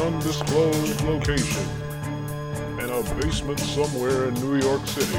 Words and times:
undisclosed 0.00 1.02
location 1.02 1.66
in 2.78 2.88
a 2.88 3.02
basement 3.20 3.60
somewhere 3.60 4.28
in 4.28 4.34
New 4.34 4.56
York 4.56 4.86
City. 4.86 5.18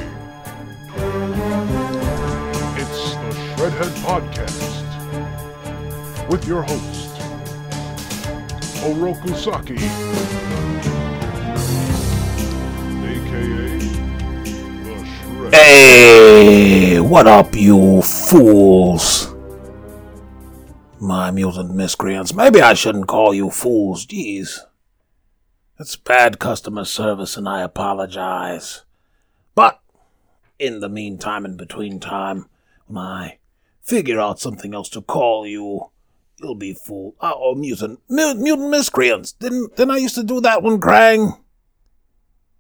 It's 2.81 3.13
the 3.13 3.31
Shredhead 3.55 3.93
Podcast 4.01 4.81
with 6.29 6.47
your 6.47 6.63
host, 6.63 7.09
Oroku 8.81 9.35
Saki, 9.35 9.75
aka 13.05 13.77
the 14.83 14.95
Shred. 15.05 15.53
Hey, 15.53 16.99
what 16.99 17.27
up, 17.27 17.55
you 17.55 18.01
fools? 18.01 19.27
My 20.99 21.29
mutant 21.29 21.75
miscreants. 21.75 22.33
Maybe 22.33 22.61
I 22.61 22.73
shouldn't 22.73 23.07
call 23.07 23.33
you 23.33 23.49
fools. 23.51 24.05
Jeez. 24.05 24.59
That's 25.81 25.95
bad 25.95 26.37
customer 26.37 26.85
service, 26.85 27.37
and 27.37 27.49
I 27.49 27.61
apologize. 27.63 28.83
But 29.55 29.81
in 30.59 30.79
the 30.79 30.87
meantime, 30.87 31.43
in 31.43 31.57
between 31.57 31.99
time, 31.99 32.45
when 32.85 32.99
I 32.99 33.39
figure 33.81 34.19
out 34.19 34.39
something 34.39 34.75
else 34.75 34.89
to 34.89 35.01
call 35.01 35.47
you, 35.47 35.89
you'll 36.37 36.53
be 36.53 36.75
fool. 36.75 37.15
Uh, 37.19 37.33
oh, 37.35 37.55
mutant, 37.55 37.99
mu- 38.07 38.35
mutant 38.35 38.69
miscreants. 38.69 39.31
Didn't 39.31 39.75
didn't 39.75 39.89
I 39.89 39.97
used 39.97 40.13
to 40.13 40.23
do 40.23 40.39
that 40.41 40.61
one, 40.61 40.79
Krang? 40.79 41.39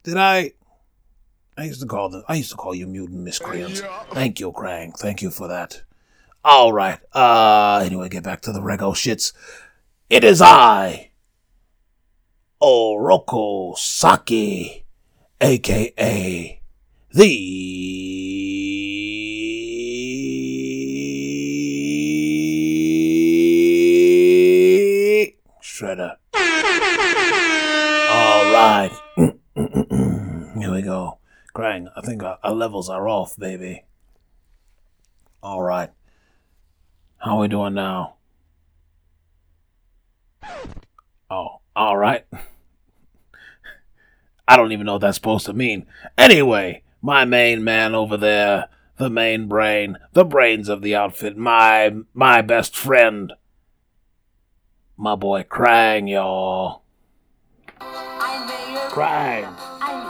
Did 0.01 0.17
I? 0.17 0.53
I 1.55 1.65
used 1.65 1.81
to 1.81 1.87
call 1.87 2.09
them. 2.09 2.23
I 2.27 2.33
used 2.33 2.49
to 2.49 2.57
call 2.57 2.73
you 2.73 2.87
mutant 2.87 3.19
miscreants. 3.19 3.83
Thank 4.13 4.39
you, 4.39 4.51
Krang. 4.51 4.97
Thank 4.97 5.21
you 5.21 5.29
for 5.29 5.47
that. 5.47 5.83
All 6.43 6.73
right. 6.73 6.97
Uh. 7.13 7.83
Anyway, 7.85 8.09
get 8.09 8.23
back 8.23 8.41
to 8.41 8.51
the 8.51 8.61
rego 8.61 8.95
shits. 8.95 9.31
It 10.09 10.23
is 10.23 10.41
I, 10.41 11.10
Oroku 12.61 13.75
Saki, 13.75 14.85
aka 15.41 16.61
the 17.11 17.31
Shredder. 25.63 26.17
All 28.11 28.53
right. 28.53 28.91
Here 29.15 30.71
we 30.71 30.83
go. 30.83 31.17
Krang, 31.55 31.87
I 31.95 32.01
think 32.01 32.21
our, 32.21 32.37
our 32.43 32.53
levels 32.53 32.89
are 32.89 33.09
off, 33.09 33.35
baby. 33.37 33.85
All 35.41 35.63
right. 35.63 35.89
How 37.17 37.37
are 37.37 37.41
we 37.41 37.47
doing 37.47 37.73
now? 37.73 38.17
Oh, 41.31 41.61
all 41.75 41.97
right. 41.97 42.25
I 44.51 44.57
don't 44.57 44.73
even 44.73 44.85
know 44.85 44.93
what 44.95 45.01
that's 45.01 45.15
supposed 45.15 45.45
to 45.45 45.53
mean. 45.53 45.85
Anyway, 46.17 46.83
my 47.01 47.23
main 47.23 47.63
man 47.63 47.95
over 47.95 48.17
there, 48.17 48.67
the 48.97 49.09
main 49.09 49.47
brain, 49.47 49.97
the 50.11 50.25
brains 50.25 50.67
of 50.67 50.81
the 50.81 50.93
outfit, 50.93 51.37
my 51.37 51.95
my 52.13 52.41
best 52.41 52.75
friend, 52.75 53.31
my 54.97 55.15
boy 55.15 55.43
Krang, 55.43 56.09
y'all. 56.09 56.83
I'm 57.79 58.89
Krang. 58.91 59.55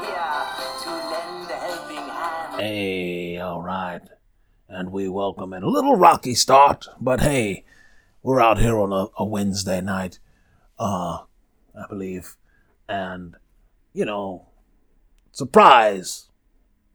Here 0.02 0.82
to 0.82 0.90
lend 0.90 1.52
a 1.52 1.54
helping 1.54 1.98
hand. 1.98 2.62
Hey, 2.62 3.38
all 3.38 3.62
right. 3.62 4.02
And 4.68 4.92
we 4.92 5.08
welcome 5.08 5.54
in 5.54 5.62
a 5.62 5.70
little 5.70 5.98
rocky 5.98 6.34
start, 6.34 6.88
but 7.00 7.22
hey, 7.22 7.64
we're 8.24 8.42
out 8.42 8.58
here 8.58 8.80
on 8.80 8.92
a, 8.92 9.06
a 9.20 9.24
Wednesday 9.24 9.82
night, 9.82 10.18
uh, 10.80 11.20
I 11.76 11.88
believe, 11.88 12.38
and 12.90 13.36
you 13.94 14.06
know, 14.06 14.48
surprise, 15.32 16.30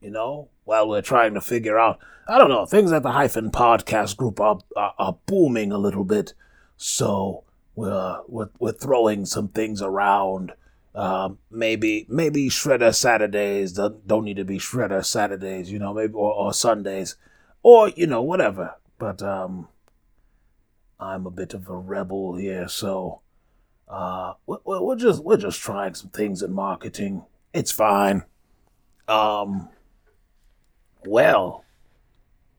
you 0.00 0.10
know, 0.10 0.48
while 0.64 0.88
we're 0.88 1.02
trying 1.02 1.34
to 1.34 1.40
figure 1.40 1.78
out, 1.78 1.98
I 2.28 2.38
don't 2.38 2.48
know, 2.48 2.66
things 2.66 2.92
at 2.92 3.02
the 3.02 3.12
Hyphen 3.12 3.50
Podcast 3.50 4.16
Group 4.16 4.40
are 4.40 4.58
are, 4.76 4.94
are 4.98 5.18
booming 5.26 5.72
a 5.72 5.78
little 5.78 6.04
bit, 6.04 6.34
so 6.76 7.44
we're 7.74 8.20
we're, 8.26 8.50
we're 8.58 8.72
throwing 8.72 9.26
some 9.26 9.48
things 9.48 9.82
around. 9.82 10.52
Um, 10.94 11.38
maybe 11.50 12.06
maybe 12.08 12.48
Shredder 12.48 12.94
Saturdays 12.94 13.74
don't, 13.74 14.06
don't 14.08 14.24
need 14.24 14.38
to 14.38 14.44
be 14.44 14.58
Shredder 14.58 15.04
Saturdays, 15.04 15.70
you 15.70 15.78
know, 15.78 15.92
maybe 15.92 16.14
or, 16.14 16.32
or 16.32 16.54
Sundays, 16.54 17.16
or 17.62 17.90
you 17.90 18.06
know 18.06 18.22
whatever. 18.22 18.76
But 18.98 19.22
um, 19.22 19.68
I'm 20.98 21.26
a 21.26 21.30
bit 21.30 21.52
of 21.52 21.68
a 21.68 21.76
rebel 21.76 22.36
here, 22.36 22.66
so 22.66 23.20
uh, 23.88 24.34
we're, 24.47 24.58
we're 24.64 24.97
just 24.97 25.22
we're 25.22 25.36
just 25.36 25.60
trying 25.60 25.94
some 25.94 26.10
things 26.10 26.42
in 26.42 26.52
marketing. 26.52 27.24
It's 27.52 27.70
fine. 27.70 28.24
Um, 29.08 29.69
well, 31.04 31.64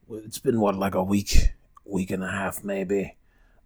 it's 0.10 0.40
been 0.40 0.60
what 0.62 0.76
like 0.76 0.96
a 0.96 1.04
week, 1.04 1.54
week 1.86 2.12
and 2.12 2.24
a 2.24 2.32
half 2.32 2.64
maybe, 2.64 3.18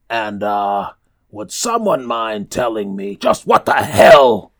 and 0.09 0.41
uh, 0.41 0.91
would 1.29 1.51
someone 1.51 2.05
mind 2.05 2.49
telling 2.49 2.95
me 2.95 3.15
just 3.15 3.45
what 3.45 3.65
the 3.65 3.73
hell 3.73 4.51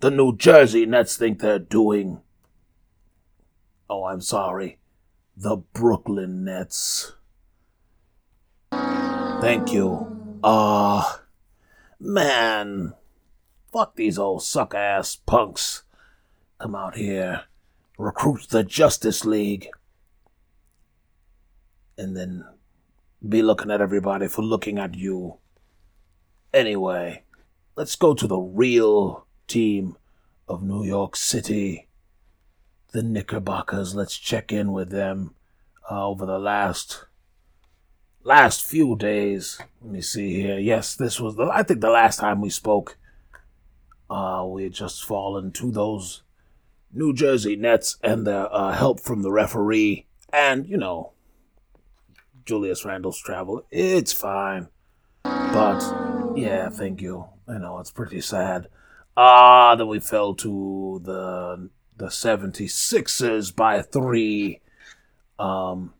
the 0.00 0.10
New 0.10 0.36
Jersey 0.36 0.84
Nets 0.84 1.16
think 1.16 1.38
they're 1.38 1.60
doing? 1.60 2.20
Oh, 3.88 4.04
I'm 4.06 4.20
sorry, 4.20 4.78
the 5.36 5.56
Brooklyn 5.56 6.44
Nets. 6.44 7.12
Thank 8.72 9.72
you. 9.72 10.38
Uh, 10.42 11.18
man, 12.02 12.94
fuck 13.72 13.94
these 13.96 14.18
old 14.18 14.42
suck 14.42 14.74
ass 14.74 15.16
punks. 15.16 15.84
Come 16.58 16.74
out 16.74 16.96
here, 16.96 17.44
recruit 17.96 18.48
the 18.50 18.64
Justice 18.64 19.24
League, 19.24 19.68
and 21.96 22.16
then 22.16 22.44
be 23.26 23.42
looking 23.42 23.70
at 23.70 23.80
everybody 23.80 24.28
for 24.28 24.42
looking 24.42 24.78
at 24.78 24.94
you. 24.94 25.38
Anyway, 26.52 27.22
let's 27.76 27.96
go 27.96 28.14
to 28.14 28.26
the 28.26 28.38
real 28.38 29.26
team 29.46 29.96
of 30.48 30.62
New 30.62 30.84
York 30.84 31.16
City, 31.16 31.88
the 32.92 33.02
Knickerbockers. 33.02 33.94
Let's 33.94 34.18
check 34.18 34.52
in 34.52 34.72
with 34.72 34.90
them 34.90 35.34
uh, 35.90 36.06
over 36.08 36.26
the 36.26 36.38
last 36.38 37.06
last 38.24 38.66
few 38.66 38.96
days. 38.96 39.60
Let 39.80 39.92
me 39.92 40.00
see 40.00 40.40
here. 40.40 40.58
Yes, 40.58 40.94
this 40.94 41.20
was 41.20 41.36
the 41.36 41.50
I 41.52 41.62
think 41.62 41.80
the 41.80 41.90
last 41.90 42.18
time 42.18 42.40
we 42.40 42.50
spoke. 42.50 42.96
Uh, 44.10 44.44
we 44.46 44.64
had 44.64 44.72
just 44.72 45.04
fallen 45.04 45.52
to 45.52 45.70
those 45.70 46.22
New 46.92 47.14
Jersey 47.14 47.56
Nets 47.56 47.96
and 48.02 48.26
the 48.26 48.50
uh, 48.50 48.72
help 48.72 49.00
from 49.00 49.22
the 49.22 49.32
referee, 49.32 50.06
and 50.32 50.66
you 50.66 50.76
know, 50.76 51.12
Julius 52.44 52.84
Randle's 52.84 53.20
travel. 53.20 53.64
It's 53.70 54.12
fine, 54.12 54.68
but 55.22 55.80
yeah, 56.36 56.68
thank 56.68 57.00
you. 57.00 57.26
I 57.48 57.58
know 57.58 57.78
it's 57.78 57.90
pretty 57.90 58.20
sad. 58.20 58.68
Ah, 59.16 59.74
then 59.74 59.88
we 59.88 60.00
fell 60.00 60.34
to 60.36 61.00
the 61.02 61.70
the 61.96 62.06
76ers 62.06 63.54
by 63.54 63.82
three. 63.82 64.60
Um, 65.38 65.94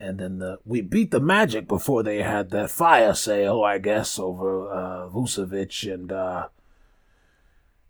and 0.00 0.18
then 0.18 0.38
the 0.38 0.58
we 0.64 0.80
beat 0.80 1.10
the 1.10 1.20
Magic 1.20 1.66
before 1.66 2.02
they 2.02 2.22
had 2.22 2.50
that 2.50 2.70
fire 2.70 3.14
sale, 3.14 3.62
I 3.62 3.78
guess, 3.78 4.18
over 4.18 4.70
uh, 4.70 5.08
Vucevic 5.08 5.92
and 5.92 6.12
uh, 6.12 6.48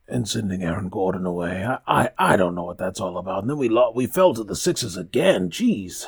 and 0.07 0.27
sending 0.29 0.63
Aaron 0.63 0.89
Gordon 0.89 1.27
away. 1.27 1.65
I, 1.65 1.79
I 1.87 2.11
I 2.19 2.37
don't 2.37 2.55
know 2.55 2.65
what 2.65 2.79
that's 2.79 3.01
all 3.01 3.19
about. 3.19 3.43
And 3.43 3.51
then 3.51 3.59
we 3.59 3.69
lo- 3.69 3.93
we 3.95 4.07
fell 4.07 4.33
to 4.35 4.45
the 4.45 4.57
Sixers 4.57 4.97
again. 4.97 5.51
Jeez, 5.51 6.07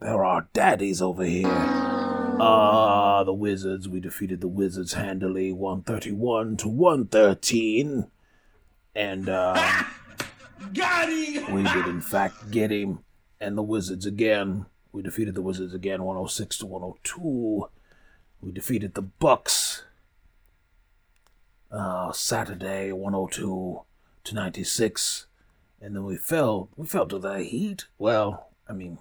there 0.00 0.24
are 0.24 0.48
daddies 0.52 1.02
over 1.02 1.24
here. 1.24 1.48
Ah, 1.48 3.24
the 3.24 3.34
Wizards. 3.34 3.88
We 3.88 4.00
defeated 4.00 4.40
the 4.40 4.48
Wizards 4.48 4.94
handily, 4.94 5.52
one 5.52 5.82
thirty 5.82 6.12
one 6.12 6.56
to 6.58 6.68
one 6.68 7.06
thirteen, 7.06 8.06
and 8.94 9.28
uh, 9.28 9.82
we 10.70 11.62
did 11.64 11.86
in 11.86 12.00
fact 12.00 12.50
get 12.50 12.70
him. 12.70 13.00
And 13.40 13.58
the 13.58 13.62
Wizards 13.62 14.06
again. 14.06 14.66
We 14.92 15.02
defeated 15.02 15.34
the 15.34 15.42
Wizards 15.42 15.74
again, 15.74 16.02
106 16.02 16.58
to 16.58 16.66
102. 16.66 17.68
We 18.40 18.52
defeated 18.52 18.94
the 18.94 19.02
Bucks 19.02 19.84
uh, 21.70 22.12
Saturday, 22.12 22.92
102 22.92 23.82
to 24.24 24.34
96. 24.34 25.26
And 25.80 25.96
then 25.96 26.04
we 26.04 26.16
fell. 26.16 26.68
We 26.76 26.86
fell 26.86 27.06
to 27.06 27.18
the 27.18 27.42
Heat. 27.42 27.86
Well, 27.98 28.48
I 28.68 28.72
mean, 28.72 28.98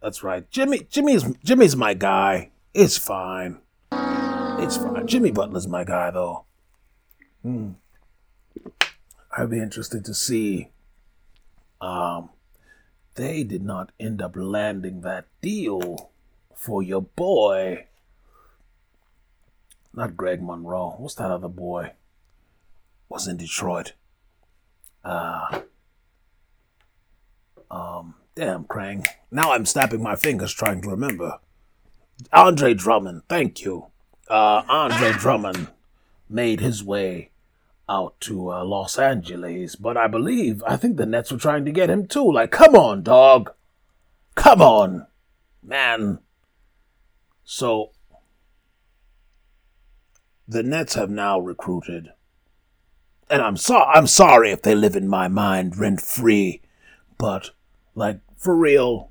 that's 0.00 0.22
right. 0.22 0.48
Jimmy, 0.50 0.86
Jimmy's 0.90 1.24
Jimmy's 1.44 1.76
my 1.76 1.94
guy. 1.94 2.50
It's 2.72 2.96
fine. 2.96 3.58
It's 3.92 4.76
fine. 4.76 5.06
Jimmy 5.06 5.30
Butler's 5.30 5.66
my 5.66 5.84
guy, 5.84 6.10
though. 6.10 6.44
Hmm. 7.42 7.72
I'd 9.36 9.50
be 9.50 9.58
interested 9.58 10.04
to 10.04 10.14
see. 10.14 10.68
Um, 11.80 12.30
they 13.14 13.44
did 13.44 13.62
not 13.62 13.92
end 13.98 14.22
up 14.22 14.34
landing 14.36 15.00
that 15.02 15.26
deal 15.40 16.10
for 16.54 16.82
your 16.82 17.02
boy. 17.02 17.86
not 19.92 20.16
Greg 20.16 20.42
Monroe. 20.42 20.94
What's 20.98 21.14
that 21.16 21.30
other 21.30 21.48
boy? 21.48 21.92
Was 23.08 23.26
in 23.26 23.36
Detroit. 23.36 23.94
Uh, 25.04 25.62
um, 27.70 28.14
damn, 28.34 28.64
Krang. 28.64 29.06
Now 29.30 29.52
I'm 29.52 29.66
snapping 29.66 30.02
my 30.02 30.16
fingers 30.16 30.52
trying 30.52 30.82
to 30.82 30.90
remember. 30.90 31.38
Andre 32.32 32.74
Drummond, 32.74 33.22
thank 33.28 33.62
you. 33.62 33.86
Uh, 34.28 34.62
Andre 34.68 35.12
Drummond 35.12 35.68
made 36.28 36.60
his 36.60 36.84
way 36.84 37.30
out 37.90 38.18
to 38.20 38.52
uh, 38.52 38.64
Los 38.64 38.98
Angeles, 38.98 39.74
but 39.74 39.96
I 39.96 40.06
believe, 40.06 40.62
I 40.64 40.76
think 40.76 40.96
the 40.96 41.04
Nets 41.04 41.32
were 41.32 41.38
trying 41.38 41.64
to 41.64 41.72
get 41.72 41.90
him 41.90 42.06
too. 42.06 42.30
Like, 42.30 42.52
come 42.52 42.76
on, 42.76 43.02
dog. 43.02 43.50
Come 44.36 44.62
on, 44.62 45.06
man. 45.62 46.20
So, 47.42 47.90
the 50.46 50.62
Nets 50.62 50.94
have 50.94 51.10
now 51.10 51.40
recruited, 51.40 52.10
and 53.28 53.42
I'm 53.42 53.56
so 53.56 53.82
I'm 53.82 54.06
sorry 54.06 54.50
if 54.50 54.62
they 54.62 54.74
live 54.74 54.96
in 54.96 55.08
my 55.08 55.28
mind 55.28 55.76
rent 55.76 56.00
free, 56.00 56.62
but 57.18 57.50
like 57.94 58.20
for 58.36 58.56
real, 58.56 59.10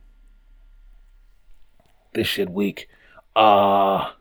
this 2.13 2.27
shit 2.27 2.49
weak. 2.49 2.89
Uh 3.35 4.11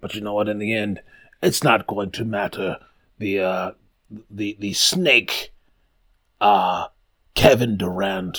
but 0.00 0.14
you 0.14 0.20
know 0.20 0.34
what? 0.34 0.48
In 0.48 0.58
the 0.58 0.74
end, 0.74 1.00
it's 1.42 1.62
not 1.62 1.86
going 1.86 2.10
to 2.10 2.24
matter. 2.24 2.78
The 3.18 3.38
uh, 3.40 3.70
the 4.30 4.56
the 4.58 4.72
snake, 4.72 5.52
uh, 6.40 6.88
Kevin 7.34 7.76
Durant, 7.76 8.38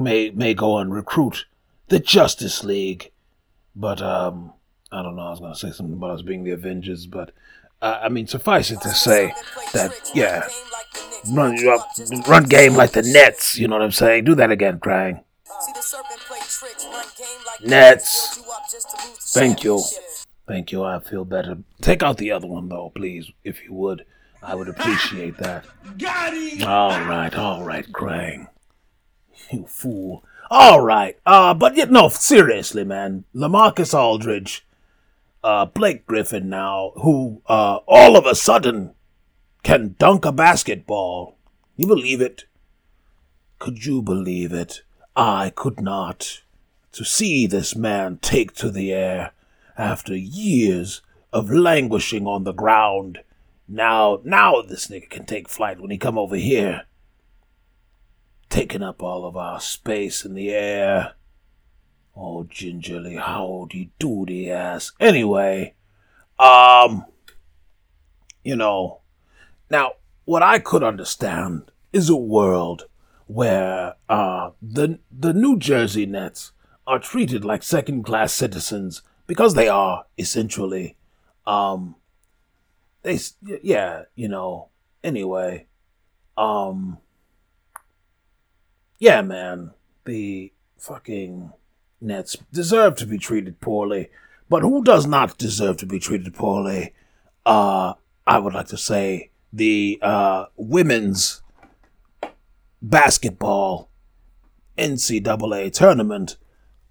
may 0.00 0.30
may 0.30 0.54
go 0.54 0.78
and 0.78 0.92
recruit 0.92 1.46
the 1.88 1.98
Justice 1.98 2.64
League, 2.64 3.12
but 3.74 4.02
um, 4.02 4.52
I 4.92 5.02
don't 5.02 5.16
know. 5.16 5.22
I 5.22 5.30
was 5.30 5.40
gonna 5.40 5.54
say 5.54 5.70
something 5.70 5.94
about 5.94 6.10
us 6.10 6.22
being 6.22 6.44
the 6.44 6.50
Avengers, 6.52 7.06
but 7.06 7.32
uh, 7.80 8.00
I 8.02 8.08
mean, 8.08 8.26
suffice 8.26 8.70
it 8.70 8.80
to 8.82 8.90
say 8.90 9.32
that 9.72 9.92
yeah, 10.14 10.48
run 11.32 11.56
run 12.26 12.44
game 12.44 12.74
like 12.74 12.92
the 12.92 13.02
Nets. 13.02 13.58
You 13.58 13.68
know 13.68 13.76
what 13.76 13.84
I'm 13.84 13.92
saying? 13.92 14.24
Do 14.24 14.34
that 14.34 14.50
again, 14.50 14.78
crying. 14.78 15.20
Nets. 17.62 18.42
Thank 19.32 19.64
you. 19.64 19.82
Thank 20.46 20.70
you. 20.72 20.84
I 20.84 21.00
feel 21.00 21.24
better. 21.24 21.58
Take 21.80 22.02
out 22.02 22.18
the 22.18 22.30
other 22.30 22.46
one, 22.46 22.68
though, 22.68 22.92
please, 22.94 23.30
if 23.44 23.64
you 23.64 23.72
would. 23.74 24.04
I 24.42 24.54
would 24.54 24.68
appreciate 24.68 25.38
that. 25.38 25.64
All 26.64 26.90
right, 26.90 27.34
all 27.34 27.64
right, 27.64 27.86
Krang. 27.90 28.48
You 29.50 29.66
fool. 29.66 30.24
All 30.50 30.80
right. 30.80 31.18
Uh, 31.26 31.54
but 31.54 31.76
yet, 31.76 31.90
no, 31.90 32.08
seriously, 32.08 32.84
man. 32.84 33.24
Lamarcus 33.34 33.92
Aldridge, 33.92 34.64
uh, 35.42 35.66
Blake 35.66 36.06
Griffin 36.06 36.48
now, 36.48 36.92
who, 36.96 37.42
uh, 37.46 37.78
all 37.86 38.16
of 38.16 38.26
a 38.26 38.34
sudden 38.34 38.94
can 39.64 39.96
dunk 39.98 40.24
a 40.24 40.32
basketball. 40.32 41.36
You 41.76 41.88
believe 41.88 42.20
it? 42.20 42.44
Could 43.58 43.84
you 43.84 44.00
believe 44.00 44.52
it? 44.52 44.82
I 45.16 45.50
could 45.54 45.80
not. 45.80 46.42
To 46.92 47.04
see 47.04 47.46
this 47.46 47.74
man 47.74 48.18
take 48.22 48.54
to 48.54 48.70
the 48.70 48.92
air 48.92 49.32
after 49.76 50.14
years 50.16 51.02
of 51.32 51.50
languishing 51.50 52.26
on 52.26 52.44
the 52.44 52.52
ground. 52.52 53.20
Now, 53.68 54.20
now 54.24 54.62
this 54.62 54.88
nigga 54.88 55.10
can 55.10 55.26
take 55.26 55.48
flight 55.48 55.80
when 55.80 55.90
he 55.90 55.98
come 55.98 56.18
over 56.18 56.36
here. 56.36 56.84
Taking 58.48 58.82
up 58.82 59.02
all 59.02 59.26
of 59.26 59.36
our 59.36 59.60
space 59.60 60.24
in 60.24 60.34
the 60.34 60.50
air. 60.50 61.14
Oh, 62.16 62.44
gingerly, 62.44 63.16
howdy 63.16 63.90
doody 63.98 64.50
ass. 64.50 64.92
Anyway, 64.98 65.74
um, 66.38 67.04
you 68.42 68.56
know, 68.56 69.00
now, 69.70 69.92
what 70.24 70.42
I 70.42 70.58
could 70.58 70.82
understand 70.82 71.70
is 71.92 72.08
a 72.08 72.16
world 72.16 72.84
where 73.26 73.94
uh, 74.08 74.50
the 74.62 75.00
the 75.10 75.32
New 75.32 75.58
Jersey 75.58 76.06
Nets 76.06 76.52
are 76.86 76.98
treated 76.98 77.44
like 77.44 77.62
second 77.62 78.04
class 78.04 78.32
citizens 78.32 79.02
because 79.26 79.54
they 79.54 79.68
are 79.68 80.04
essentially. 80.18 80.96
Um, 81.46 81.96
they 83.02 83.18
yeah, 83.62 84.02
you 84.14 84.28
know. 84.28 84.68
Anyway, 85.04 85.66
um, 86.36 86.98
yeah, 88.98 89.22
man, 89.22 89.72
the 90.04 90.52
fucking 90.78 91.52
Nets 92.00 92.36
deserve 92.52 92.96
to 92.96 93.06
be 93.06 93.18
treated 93.18 93.60
poorly, 93.60 94.10
but 94.48 94.62
who 94.62 94.82
does 94.82 95.06
not 95.06 95.38
deserve 95.38 95.76
to 95.78 95.86
be 95.86 95.98
treated 95.98 96.34
poorly? 96.34 96.92
Uh, 97.44 97.94
I 98.26 98.38
would 98.38 98.54
like 98.54 98.66
to 98.68 98.76
say 98.76 99.30
the 99.52 99.98
uh, 100.02 100.46
women's 100.56 101.42
basketball 102.82 103.88
NCAA 104.76 105.72
tournament. 105.72 106.36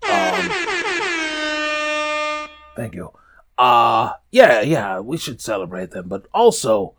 Um, 0.10 0.65
thank 2.76 2.96
you. 2.96 3.12
Uh, 3.58 4.14
yeah, 4.32 4.62
yeah, 4.62 5.00
we 5.00 5.18
should 5.18 5.42
celebrate 5.42 5.92
them, 5.92 6.08
but 6.08 6.26
also 6.34 6.94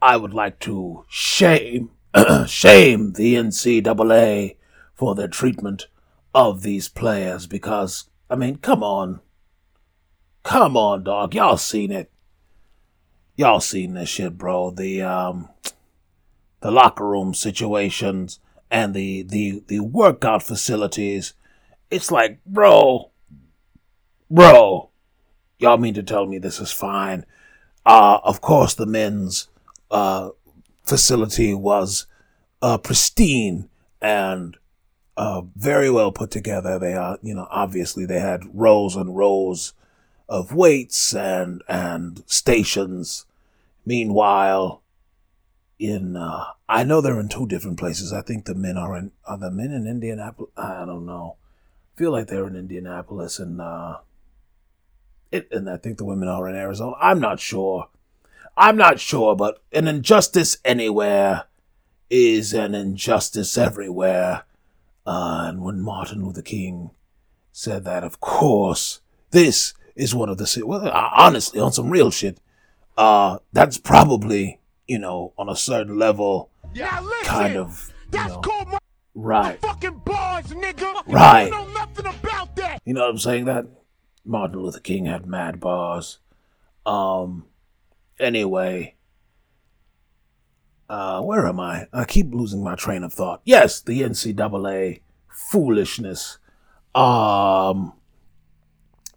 I 0.00 0.16
would 0.16 0.34
like 0.34 0.58
to 0.60 1.04
shame, 1.08 1.90
shame 2.46 3.12
the 3.12 3.34
NCAA 3.34 4.56
for 4.94 5.14
their 5.14 5.28
treatment 5.28 5.86
of 6.34 6.62
these 6.62 6.88
players 6.88 7.46
because, 7.46 8.10
I 8.28 8.36
mean, 8.36 8.56
come 8.56 8.82
on. 8.82 9.20
Come 10.42 10.76
on, 10.76 11.04
dog. 11.04 11.34
Y'all 11.34 11.56
seen 11.56 11.92
it. 11.92 12.10
Y'all 13.36 13.60
seen 13.60 13.94
this 13.94 14.08
shit, 14.08 14.36
bro. 14.36 14.70
The, 14.70 15.02
um, 15.02 15.48
the 16.62 16.70
locker 16.70 17.06
room 17.06 17.34
situations 17.34 18.40
and 18.70 18.94
the 18.94 19.22
the 19.22 19.62
the 19.66 19.80
workout 19.80 20.42
facilities. 20.42 21.34
It's 21.90 22.10
like, 22.10 22.42
bro, 22.46 23.10
bro, 24.30 24.88
y'all 25.62 25.78
mean 25.78 25.94
to 25.94 26.02
tell 26.02 26.26
me 26.26 26.38
this 26.38 26.60
is 26.60 26.72
fine? 26.72 27.24
Uh, 27.86 28.18
of 28.22 28.40
course, 28.40 28.74
the 28.74 28.86
men's 28.86 29.48
uh, 29.90 30.30
facility 30.84 31.54
was 31.54 32.06
uh, 32.60 32.78
pristine 32.78 33.68
and 34.00 34.56
uh, 35.16 35.42
very 35.56 35.90
well 35.90 36.12
put 36.12 36.30
together. 36.30 36.78
They 36.78 36.94
are, 36.94 37.18
you 37.22 37.34
know, 37.34 37.46
obviously 37.50 38.06
they 38.06 38.20
had 38.20 38.42
rows 38.52 38.96
and 38.96 39.16
rows 39.16 39.74
of 40.28 40.54
weights 40.54 41.14
and 41.14 41.62
and 41.68 42.22
stations. 42.26 43.26
Meanwhile, 43.84 44.82
in 45.78 46.16
uh, 46.16 46.44
I 46.68 46.84
know 46.84 47.00
they're 47.00 47.20
in 47.20 47.28
two 47.28 47.46
different 47.46 47.78
places. 47.78 48.12
I 48.12 48.22
think 48.22 48.44
the 48.44 48.54
men 48.54 48.76
are 48.76 48.96
in 48.96 49.12
are 49.26 49.38
the 49.38 49.50
men 49.50 49.72
in 49.72 49.86
Indianapolis. 49.86 50.50
I 50.56 50.84
don't 50.84 51.06
know. 51.06 51.36
I 51.94 51.98
feel 51.98 52.12
like 52.12 52.28
they're 52.28 52.46
in 52.46 52.56
Indianapolis 52.56 53.38
and 53.38 53.60
uh, 53.60 53.98
it, 55.32 55.48
and 55.50 55.68
I 55.68 55.76
think 55.76 55.98
the 55.98 56.04
women 56.04 56.28
are 56.28 56.48
in 56.48 56.54
Arizona. 56.54 56.94
I'm 57.00 57.20
not 57.20 57.40
sure. 57.40 57.88
I'm 58.56 58.76
not 58.76 59.00
sure, 59.00 59.34
but 59.34 59.62
an 59.72 59.88
injustice 59.88 60.58
anywhere 60.64 61.44
is 62.10 62.52
an 62.52 62.74
injustice 62.74 63.56
everywhere. 63.56 64.44
Uh, 65.06 65.46
and 65.48 65.62
when 65.62 65.80
Martin 65.80 66.24
Luther 66.24 66.42
King 66.42 66.90
said 67.50 67.84
that, 67.84 68.04
of 68.04 68.20
course, 68.20 69.00
this 69.30 69.74
is 69.96 70.14
one 70.14 70.28
of 70.28 70.38
the 70.38 70.62
well, 70.64 70.88
honestly, 70.90 71.58
on 71.58 71.72
some 71.72 71.90
real 71.90 72.10
shit. 72.10 72.38
Uh, 72.96 73.38
that's 73.52 73.78
probably 73.78 74.60
you 74.86 74.98
know, 74.98 75.32
on 75.38 75.48
a 75.48 75.56
certain 75.56 75.98
level, 75.98 76.50
listen, 76.74 77.06
kind 77.24 77.56
of, 77.56 77.92
that's 78.10 78.34
know, 78.34 78.40
called 78.40 78.68
my 78.68 78.78
right, 79.14 79.60
fucking 79.60 80.02
bars, 80.04 80.46
nigga. 80.46 81.02
Right. 81.06 81.44
You 81.46 81.50
know 81.50 81.68
nothing 81.68 82.06
about 82.06 82.56
that. 82.56 82.82
You 82.84 82.94
know 82.94 83.02
what 83.02 83.10
I'm 83.10 83.18
saying? 83.18 83.44
That 83.46 83.66
Martin 84.24 84.60
Luther 84.60 84.80
King 84.80 85.06
had 85.06 85.26
mad 85.26 85.60
bars. 85.60 86.18
Um. 86.86 87.46
Anyway. 88.18 88.96
Uh, 90.88 91.22
where 91.22 91.46
am 91.46 91.58
I? 91.58 91.86
I 91.92 92.04
keep 92.04 92.34
losing 92.34 92.62
my 92.62 92.74
train 92.74 93.02
of 93.02 93.12
thought. 93.14 93.40
Yes, 93.44 93.80
the 93.80 94.02
NCAA 94.02 95.00
foolishness. 95.28 96.38
Um. 96.94 97.94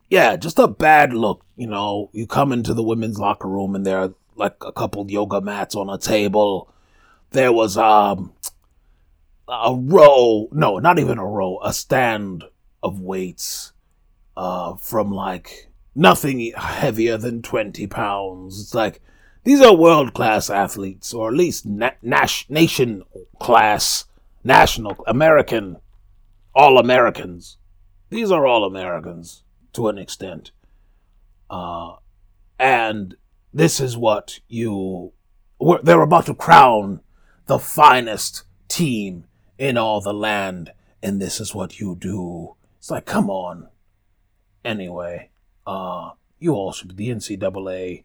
Yeah, 0.10 0.36
just 0.38 0.60
a 0.60 0.68
bad 0.68 1.14
look. 1.14 1.44
You 1.56 1.68
know, 1.68 2.10
you 2.14 2.28
come 2.28 2.52
into 2.52 2.74
the 2.74 2.84
women's 2.84 3.20
locker 3.20 3.48
room 3.48 3.76
and 3.76 3.86
there 3.86 4.00
are 4.00 4.14
like 4.36 4.56
a 4.62 4.72
couple 4.72 5.10
yoga 5.10 5.42
mats 5.42 5.76
on 5.76 5.90
a 5.90 5.98
table. 5.98 6.72
There 7.32 7.52
was 7.52 7.78
um 7.78 8.34
a 9.48 9.76
row, 9.76 10.48
no, 10.52 10.80
not 10.80 11.00
even 11.00 11.18
a 11.18 11.26
row, 11.26 11.60
a 11.64 11.74
stand 11.74 12.44
of 12.82 13.00
weights 13.00 13.74
uh, 14.38 14.76
from 14.76 15.12
like 15.12 15.70
nothing 15.96 16.52
heavier 16.56 17.18
than 17.18 17.42
20 17.42 17.88
pounds. 17.88 18.60
It's 18.62 18.74
like 18.74 19.02
these 19.44 19.62
are 19.62 19.76
world 19.76 20.14
class 20.14 20.50
athletes, 20.50 21.14
or 21.14 21.30
at 21.30 21.38
least 21.38 21.66
na- 21.66 21.92
nas- 22.02 22.46
nation 22.50 23.04
class, 23.40 24.06
national, 24.44 24.98
American, 25.08 25.78
all 26.54 26.78
Americans. 26.78 27.58
These 28.10 28.32
are 28.32 28.46
all 28.46 28.66
Americans 28.66 29.44
to 29.74 29.88
an 29.88 29.98
extent. 29.98 30.52
Uh, 31.50 31.96
and 32.58 33.16
this 33.54 33.80
is 33.80 33.98
what 33.98 34.40
you. 34.48 35.14
they're 35.84 36.02
about 36.02 36.26
to 36.26 36.34
crown 36.34 37.02
the 37.46 37.60
finest 37.60 38.44
team 38.68 39.26
in 39.58 39.78
all 39.78 40.02
the 40.02 40.14
land, 40.14 40.72
and 41.02 41.22
this 41.22 41.40
is 41.40 41.54
what 41.54 41.80
you 41.80 41.96
do. 41.96 42.56
It's 42.80 42.90
like, 42.90 43.06
come 43.06 43.30
on. 43.30 43.70
Anyway, 44.66 45.30
uh, 45.68 46.12
you 46.40 46.54
all 46.54 46.74
should 46.74 46.96
be 46.96 47.12
the 47.12 47.16
NCAA 47.16 48.04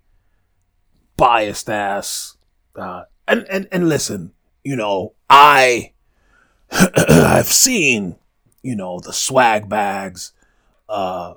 biased 1.17 1.71
ass. 1.71 2.37
Uh, 2.76 3.05
and, 3.26 3.47
and, 3.50 3.67
and 3.73 3.88
listen, 3.88 4.33
you 4.62 4.76
know, 4.76 5.14
I, 5.29 5.93
I've 6.71 7.49
seen, 7.49 8.17
you 8.62 8.76
know, 8.76 9.00
the 9.00 9.12
swag 9.12 9.69
bags, 9.69 10.33
uh, 10.88 11.35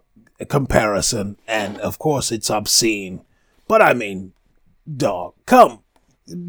comparison, 0.50 1.38
and 1.48 1.80
of 1.80 2.00
course 2.00 2.32
it's 2.32 2.50
obscene. 2.50 3.22
But 3.68 3.82
I 3.82 3.94
mean, 3.94 4.34
dog, 4.98 5.36
come, 5.46 5.80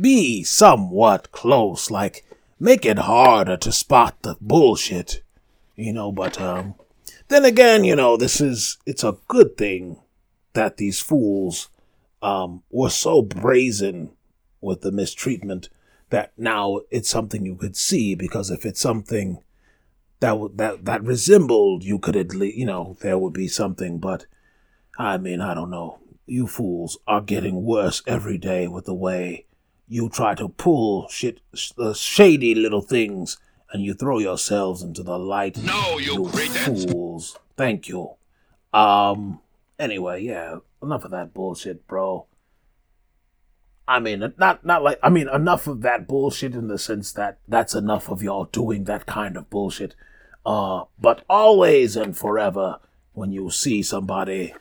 be 0.00 0.42
somewhat 0.42 1.30
close. 1.32 1.90
Like, 1.90 2.24
make 2.58 2.84
it 2.84 2.98
harder 2.98 3.56
to 3.58 3.72
spot 3.72 4.16
the 4.22 4.36
bullshit, 4.40 5.22
you 5.76 5.92
know. 5.92 6.10
But 6.10 6.40
um, 6.40 6.74
then 7.28 7.44
again, 7.44 7.84
you 7.84 7.96
know, 7.96 8.16
this 8.16 8.40
is 8.40 8.78
it's 8.86 9.04
a 9.04 9.16
good 9.28 9.56
thing 9.56 10.00
that 10.52 10.76
these 10.76 11.00
fools 11.00 11.68
um 12.22 12.62
were 12.70 12.90
so 12.90 13.20
brazen 13.22 14.10
with 14.60 14.80
the 14.80 14.92
mistreatment 14.92 15.68
that 16.10 16.32
now 16.38 16.80
it's 16.90 17.08
something 17.10 17.44
you 17.44 17.56
could 17.56 17.76
see 17.76 18.14
because 18.14 18.50
if 18.50 18.64
it's 18.64 18.80
something 18.80 19.42
that 20.20 20.36
that 20.54 20.84
that 20.84 21.02
resembled 21.02 21.82
you 21.82 21.98
could 21.98 22.16
at 22.16 22.34
least 22.34 22.56
you 22.56 22.64
know 22.64 22.96
there 23.00 23.18
would 23.18 23.32
be 23.32 23.48
something 23.48 23.98
but 23.98 24.26
i 24.98 25.18
mean 25.18 25.40
i 25.40 25.52
don't 25.54 25.70
know. 25.70 25.98
You 26.26 26.46
fools 26.46 26.96
are 27.06 27.20
getting 27.20 27.64
worse 27.64 28.02
every 28.06 28.38
day 28.38 28.66
with 28.66 28.86
the 28.86 28.94
way 28.94 29.44
you 29.86 30.08
try 30.08 30.34
to 30.36 30.48
pull 30.48 31.06
shit 31.08 31.40
the 31.76 31.90
uh, 31.90 31.94
shady 31.94 32.54
little 32.54 32.80
things 32.80 33.36
and 33.74 33.82
you 33.84 33.92
throw 33.92 34.18
yourselves 34.18 34.82
into 34.82 35.02
the 35.02 35.18
light 35.18 35.58
No, 35.58 35.98
you 35.98 36.28
pretense. 36.32 36.86
fools 36.86 37.38
thank 37.56 37.88
you 37.88 38.14
um 38.72 39.40
anyway 39.78 40.22
yeah 40.22 40.56
enough 40.82 41.04
of 41.04 41.10
that 41.10 41.34
bullshit 41.34 41.86
bro 41.86 42.26
I 43.86 44.00
mean, 44.00 44.32
not 44.38 44.64
not 44.64 44.82
like 44.82 44.98
I 45.02 45.10
mean, 45.10 45.28
enough 45.28 45.66
of 45.66 45.82
that 45.82 46.08
bullshit 46.08 46.54
in 46.54 46.68
the 46.68 46.78
sense 46.78 47.12
that 47.12 47.36
that's 47.46 47.74
enough 47.74 48.08
of 48.08 48.22
y'all 48.22 48.46
doing 48.46 48.84
that 48.84 49.04
kind 49.04 49.36
of 49.36 49.50
bullshit. 49.50 49.94
Uh, 50.46 50.84
but 50.98 51.22
always 51.28 51.94
and 51.94 52.16
forever, 52.16 52.78
when 53.12 53.30
you 53.30 53.50
see 53.50 53.82
somebody, 53.82 54.54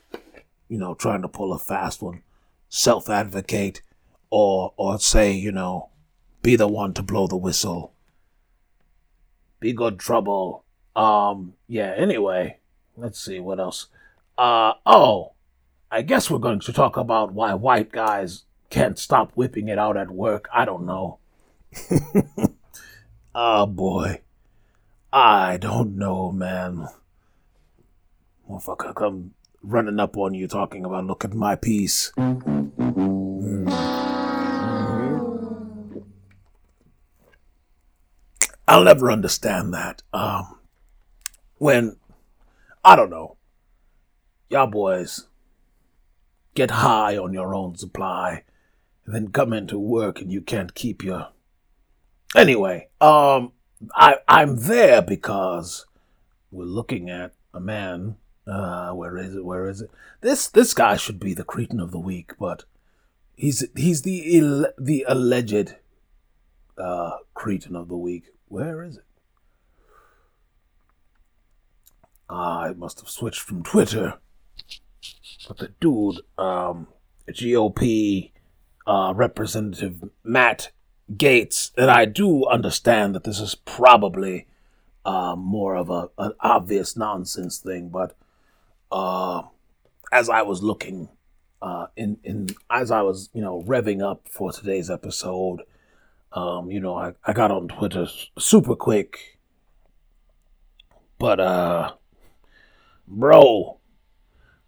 you 0.68 0.78
know, 0.78 0.94
trying 0.94 1.22
to 1.22 1.30
pull 1.30 1.54
a 1.54 1.58
fast 1.58 2.02
one, 2.02 2.22
self-advocate, 2.68 3.82
or 4.30 4.74
or 4.76 5.00
say, 5.00 5.32
you 5.32 5.54
know, 5.54 5.90
be 6.42 6.58
the 6.58 6.68
one 6.68 6.94
to 6.94 7.02
blow 7.02 7.26
the 7.26 7.38
whistle. 7.38 7.93
Be 9.64 9.72
good 9.72 9.98
trouble. 9.98 10.66
Um, 10.94 11.54
yeah. 11.70 11.94
Anyway, 11.96 12.58
let's 12.98 13.18
see 13.18 13.40
what 13.40 13.62
else. 13.62 13.88
Uh, 14.38 14.74
oh, 14.86 15.32
I 15.90 16.02
guess 16.02 16.30
we're 16.30 16.40
going 16.40 16.60
to 16.60 16.74
talk 16.74 16.98
about 16.98 17.32
why 17.32 17.54
white 17.54 17.90
guys 17.90 18.44
can't 18.70 19.00
stop 19.00 19.32
whipping 19.36 19.70
it 19.70 19.80
out 19.80 19.96
at 19.96 20.12
work. 20.12 20.50
I 20.54 20.66
don't 20.66 20.86
know. 20.86 21.20
oh 23.34 23.66
boy. 23.68 24.20
I 25.14 25.56
don't 25.56 25.96
know, 25.96 26.34
man. 26.34 26.90
Motherfucker 28.50 28.94
come 28.94 29.32
running 29.62 29.98
up 29.98 30.18
on 30.18 30.34
you 30.34 30.50
talking 30.50 30.84
about 30.84 31.06
look 31.06 31.24
at 31.24 31.34
my 31.34 31.56
piece. 31.56 32.12
I'll 38.74 38.84
never 38.84 39.12
understand 39.12 39.74
that. 39.74 40.02
Um 40.14 40.60
when 41.58 41.96
I 42.84 42.96
don't 42.96 43.10
know. 43.10 43.38
Y'all 44.50 44.68
boys 44.68 45.28
get 46.54 46.72
high 46.72 47.18
on 47.18 47.34
your 47.34 47.56
own 47.56 47.76
supply 47.76 48.44
and 49.06 49.16
then 49.16 49.30
come 49.30 49.54
into 49.54 49.78
work 49.80 50.22
and 50.22 50.32
you 50.32 50.42
can't 50.42 50.76
keep 50.76 51.04
your 51.04 51.30
anyway 52.36 52.88
um 53.02 53.52
i 53.96 54.18
i'm 54.28 54.56
there 54.58 55.02
because 55.02 55.86
we're 56.52 56.64
looking 56.64 57.10
at 57.10 57.34
a 57.54 57.60
man 57.60 58.16
uh 58.46 58.92
where 58.92 59.18
is 59.18 59.36
it 59.36 59.44
where 59.44 59.68
is 59.68 59.82
it 59.82 59.90
this 60.22 60.48
this 60.50 60.74
guy 60.74 60.96
should 60.96 61.20
be 61.20 61.34
the 61.34 61.44
cretin 61.44 61.80
of 61.80 61.92
the 61.92 62.00
week 62.00 62.34
but 62.40 62.66
he's 63.36 63.66
he's 63.76 64.04
the 64.04 64.68
the 64.78 65.06
alleged 65.08 65.76
uh 66.78 67.18
cretin 67.34 67.76
of 67.76 67.88
the 67.88 67.98
week 67.98 68.26
where 68.54 68.84
is 68.84 68.98
it 68.98 69.04
Ah, 72.30 72.62
I 72.64 72.74
must 72.74 73.00
have 73.00 73.10
switched 73.10 73.42
from 73.42 73.62
Twitter. 73.62 74.16
But 75.48 75.58
the 75.58 75.68
dude, 75.80 76.22
um, 76.38 76.88
GOP 77.30 78.32
uh, 78.88 79.14
Representative 79.16 80.10
Matt 80.24 80.72
Gaetz, 81.12 81.72
and 81.78 81.92
I 81.92 82.06
do 82.06 82.46
understand 82.48 83.14
that 83.14 83.24
this 83.24 83.40
is 83.40 83.54
probably 83.56 84.48
uh, 85.06 85.36
more 85.38 85.76
of 85.76 85.90
a 85.90 86.10
an 86.18 86.34
obvious 86.40 86.96
nonsense 86.96 87.60
thing, 87.60 87.90
but 87.90 88.16
uh, 88.92 89.44
as 90.12 90.30
I 90.30 90.42
was 90.42 90.64
looking 90.64 91.10
uh, 91.62 91.88
in 91.96 92.18
in 92.24 92.48
as 92.70 92.90
I 92.90 93.02
was 93.02 93.30
you 93.34 93.42
know 93.42 93.62
revving 93.64 94.02
up 94.02 94.28
for 94.30 94.52
today's 94.52 94.90
episode, 94.90 95.62
um, 96.34 96.70
you 96.72 96.80
know 96.80 96.96
I, 96.96 97.14
I 97.26 97.34
got 97.34 97.52
on 97.52 97.68
Twitter 97.68 98.08
super 98.38 98.76
quick, 98.76 99.40
but 101.20 101.40
uh, 101.40 101.94
bro, 103.08 103.80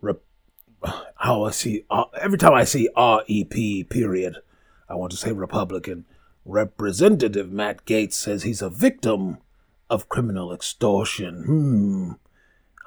rep- 0.01 0.23
how 1.15 1.43
I 1.43 1.51
see 1.51 1.85
uh, 1.89 2.05
every 2.19 2.37
time 2.37 2.53
I 2.53 2.63
see 2.63 2.89
REP 2.95 3.89
period, 3.89 4.37
I 4.89 4.95
want 4.95 5.11
to 5.11 5.17
say 5.17 5.31
Republican. 5.31 6.05
Representative 6.47 7.51
Matt 7.51 7.85
Gaetz 7.85 8.13
says 8.13 8.43
he's 8.43 8.61
a 8.61 8.69
victim 8.69 9.39
of 9.89 10.09
criminal 10.09 10.53
extortion. 10.53 11.43
Hmm. 11.43 12.11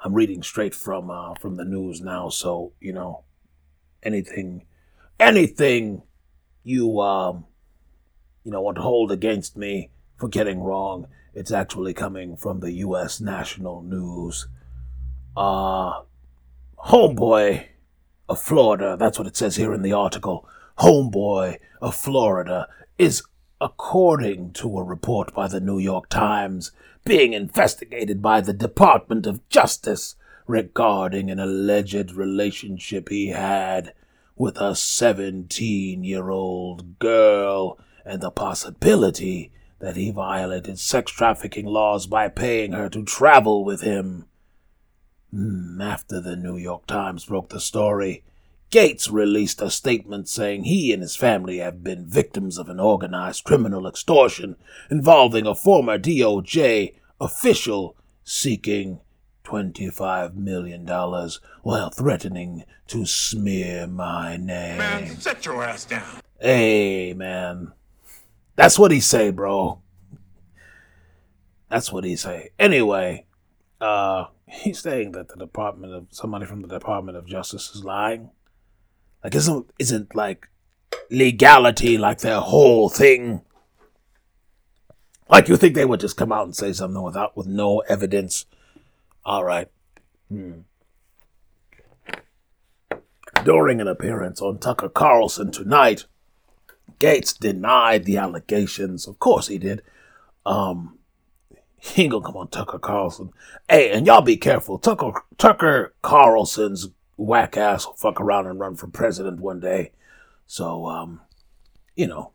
I'm 0.01 0.13
reading 0.13 0.41
straight 0.43 0.73
from 0.73 1.09
uh, 1.09 1.33
from 1.35 1.55
the 1.55 1.65
news 1.65 1.99
now, 1.99 2.29
so 2.29 2.71
you 2.79 2.93
know 2.93 3.23
anything, 4.01 4.65
anything 5.19 6.03
you 6.63 7.01
um 7.01 7.45
you 8.49 8.53
know 8.53 8.71
to 8.71 8.81
hold 8.81 9.11
against 9.11 9.55
me 9.55 9.91
for 10.17 10.27
getting 10.27 10.63
wrong, 10.63 11.05
it's 11.35 11.51
actually 11.51 11.93
coming 11.93 12.35
from 12.35 12.61
the 12.61 12.71
U.S. 12.71 13.21
national 13.21 13.83
news. 13.83 14.47
Uh, 15.37 16.01
homeboy 16.85 17.65
of 18.27 18.41
Florida, 18.41 18.97
that's 18.99 19.19
what 19.19 19.27
it 19.27 19.37
says 19.37 19.55
here 19.55 19.71
in 19.71 19.83
the 19.83 19.93
article. 19.93 20.49
Homeboy 20.79 21.57
of 21.79 21.95
Florida 21.95 22.67
is, 22.97 23.21
according 23.61 24.53
to 24.53 24.79
a 24.79 24.83
report 24.83 25.31
by 25.35 25.47
the 25.47 25.61
New 25.61 25.77
York 25.77 26.09
Times, 26.09 26.71
being 27.05 27.33
investigated 27.33 28.19
by 28.19 28.41
the 28.41 28.53
Department 28.53 29.27
of 29.27 29.47
Justice 29.49 30.15
regarding 30.47 31.29
an 31.29 31.39
alleged 31.39 32.13
relationship 32.13 33.09
he 33.09 33.27
had 33.27 33.93
with 34.35 34.57
a 34.59 34.73
17 34.73 36.03
year 36.03 36.29
old 36.31 36.97
girl 36.97 37.77
and 38.09 38.21
the 38.21 38.31
possibility 38.31 39.51
that 39.77 39.95
he 39.95 40.09
violated 40.09 40.79
sex 40.79 41.11
trafficking 41.11 41.67
laws 41.67 42.07
by 42.07 42.27
paying 42.27 42.71
her 42.71 42.89
to 42.89 43.03
travel 43.03 43.63
with 43.63 43.81
him. 43.81 44.25
Hmm, 45.31 45.79
After 45.79 46.19
the 46.19 46.35
New 46.35 46.57
York 46.57 46.87
Times 46.87 47.25
broke 47.25 47.49
the 47.49 47.59
story, 47.59 48.23
Gaetz 48.71 49.11
released 49.11 49.61
a 49.61 49.69
statement 49.69 50.27
saying 50.27 50.63
he 50.63 50.91
and 50.91 51.03
his 51.03 51.15
family 51.15 51.59
have 51.59 51.83
been 51.83 52.07
victims 52.07 52.57
of 52.57 52.67
an 52.67 52.79
organized 52.79 53.43
criminal 53.43 53.87
extortion 53.87 54.55
involving 54.89 55.45
a 55.45 55.53
former 55.53 55.99
DOJ 55.99 56.95
official 57.21 57.95
seeking 58.23 59.01
$25 59.43 60.33
million 60.33 60.85
while 61.61 61.89
threatening 61.91 62.63
to 62.87 63.05
smear 63.05 63.85
my 63.85 64.35
name. 64.35 64.79
Man, 64.79 65.19
sit 65.19 65.45
your 65.45 65.63
ass 65.63 65.85
down. 65.85 66.21
Hey, 66.39 67.13
man. 67.13 67.73
That's 68.59 68.77
what 68.77 68.91
he 68.91 68.99
say, 68.99 69.31
bro. 69.31 69.79
That's 71.69 71.93
what 71.93 72.03
he 72.03 72.17
say. 72.17 72.49
Anyway, 72.59 73.25
uh, 73.79 74.25
he's 74.49 74.79
saying 74.79 75.13
that 75.13 75.29
the 75.29 75.37
Department 75.37 75.93
of 75.93 76.07
somebody 76.11 76.45
from 76.45 76.61
the 76.61 76.67
Department 76.67 77.17
of 77.17 77.25
Justice 77.25 77.73
is 77.73 77.85
lying. 77.85 78.31
Like, 79.23 79.33
isn't 79.33 79.71
isn't 79.79 80.13
like 80.13 80.49
legality 81.09 81.97
like 81.97 82.19
their 82.19 82.41
whole 82.41 82.89
thing? 82.89 83.43
Like, 85.29 85.47
you 85.47 85.55
think 85.55 85.73
they 85.73 85.85
would 85.85 86.01
just 86.01 86.17
come 86.17 86.33
out 86.33 86.43
and 86.43 86.53
say 86.53 86.73
something 86.73 87.01
without 87.01 87.37
with 87.37 87.47
no 87.47 87.79
evidence? 87.87 88.45
All 89.23 89.45
right. 89.45 89.69
Hmm. 90.27 90.63
During 93.45 93.79
an 93.79 93.87
appearance 93.87 94.41
on 94.41 94.59
Tucker 94.59 94.89
Carlson 94.89 95.49
tonight, 95.49 96.07
Gaetz 96.99 97.37
denied 97.37 98.05
the 98.05 98.17
allegations. 98.17 99.07
Of 99.07 99.19
course 99.19 99.47
he 99.47 99.57
did. 99.57 99.81
Um, 100.45 100.99
he 101.77 102.03
ain't 102.03 102.11
gonna 102.11 102.25
come 102.25 102.37
on 102.37 102.49
Tucker 102.49 102.79
Carlson. 102.79 103.31
Hey, 103.69 103.91
and 103.91 104.05
y'all 104.05 104.21
be 104.21 104.37
careful. 104.37 104.77
Tucker 104.77 105.13
Tucker 105.37 105.93
Carlson's 106.01 106.89
whack 107.17 107.57
ass 107.57 107.85
will 107.85 107.93
fuck 107.93 108.19
around 108.19 108.47
and 108.47 108.59
run 108.59 108.75
for 108.75 108.87
president 108.87 109.39
one 109.39 109.59
day. 109.59 109.91
So, 110.47 110.87
um, 110.87 111.21
you 111.95 112.07
know, 112.07 112.31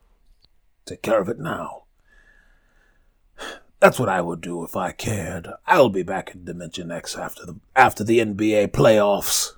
take 0.87 1.03
care 1.03 1.21
of 1.21 1.29
it 1.29 1.39
now. 1.39 1.85
That's 3.81 3.99
what 3.99 4.09
I 4.09 4.21
would 4.21 4.41
do 4.41 4.65
if 4.65 4.77
I 4.77 4.93
cared. 4.93 5.49
I'll 5.67 5.91
be 5.91 6.03
back 6.03 6.35
in 6.35 6.45
Dimension 6.45 6.91
X 6.91 7.17
after 7.17 7.45
the 7.45 7.57
after 7.77 8.05
the 8.05 8.21
NBA 8.21 8.69
playoffs. 8.69 9.53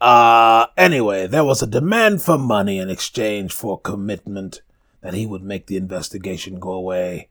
Uh 0.00 0.66
anyway, 0.76 1.26
there 1.26 1.44
was 1.44 1.62
a 1.62 1.66
demand 1.66 2.22
for 2.22 2.36
money 2.36 2.78
in 2.78 2.90
exchange 2.90 3.52
for 3.52 3.80
commitment 3.80 4.60
that 5.00 5.14
he 5.14 5.26
would 5.26 5.42
make 5.42 5.66
the 5.66 5.76
investigation 5.76 6.58
go 6.58 6.72
away. 6.72 7.28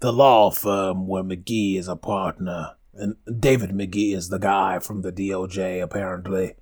The 0.00 0.12
law 0.12 0.50
firm 0.50 1.06
where 1.06 1.22
McGee 1.22 1.76
is 1.76 1.88
a 1.88 1.96
partner, 1.96 2.76
and 2.94 3.16
David 3.40 3.70
McGee 3.70 4.14
is 4.14 4.28
the 4.28 4.38
guy 4.38 4.78
from 4.78 5.02
the 5.02 5.12
DOJ 5.12 5.82
apparently, 5.82 6.54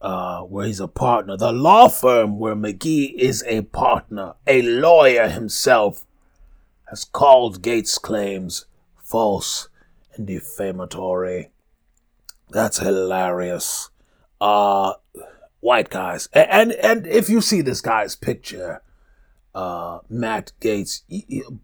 uh, 0.00 0.40
where 0.42 0.66
he's 0.66 0.80
a 0.80 0.88
partner. 0.88 1.36
The 1.36 1.52
law 1.52 1.88
firm 1.88 2.38
where 2.38 2.56
McGee 2.56 3.14
is 3.14 3.44
a 3.46 3.62
partner, 3.62 4.34
a 4.46 4.62
lawyer 4.62 5.28
himself, 5.28 6.04
has 6.90 7.04
called 7.04 7.62
Gaetz' 7.62 8.00
claims 8.00 8.66
false 9.02 9.68
and 10.14 10.26
defamatory. 10.26 11.50
That's 12.50 12.78
hilarious. 12.78 13.88
Uh, 14.42 14.94
white 15.60 15.88
guys, 15.88 16.28
and 16.32 16.72
and 16.72 17.06
if 17.06 17.30
you 17.30 17.40
see 17.40 17.60
this 17.60 17.80
guy's 17.80 18.16
picture, 18.16 18.82
uh, 19.54 20.00
Matt 20.08 20.50
Gaetz, 20.60 21.02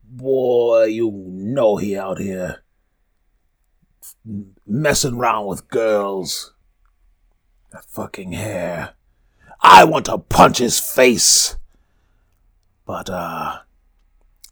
boy, 0.05 0.85
you 0.85 1.11
know 1.11 1.77
he 1.77 1.97
out 1.97 2.19
here 2.19 2.63
messing 4.65 5.15
around 5.15 5.47
with 5.47 5.69
girls. 5.69 6.55
That 7.73 7.85
fucking 7.85 8.33
hair. 8.33 8.95
I 9.61 9.85
want 9.85 10.07
to 10.07 10.19
punch 10.19 10.59
his 10.59 10.79
face. 10.79 11.57
But, 12.87 13.11
uh, 13.11 13.59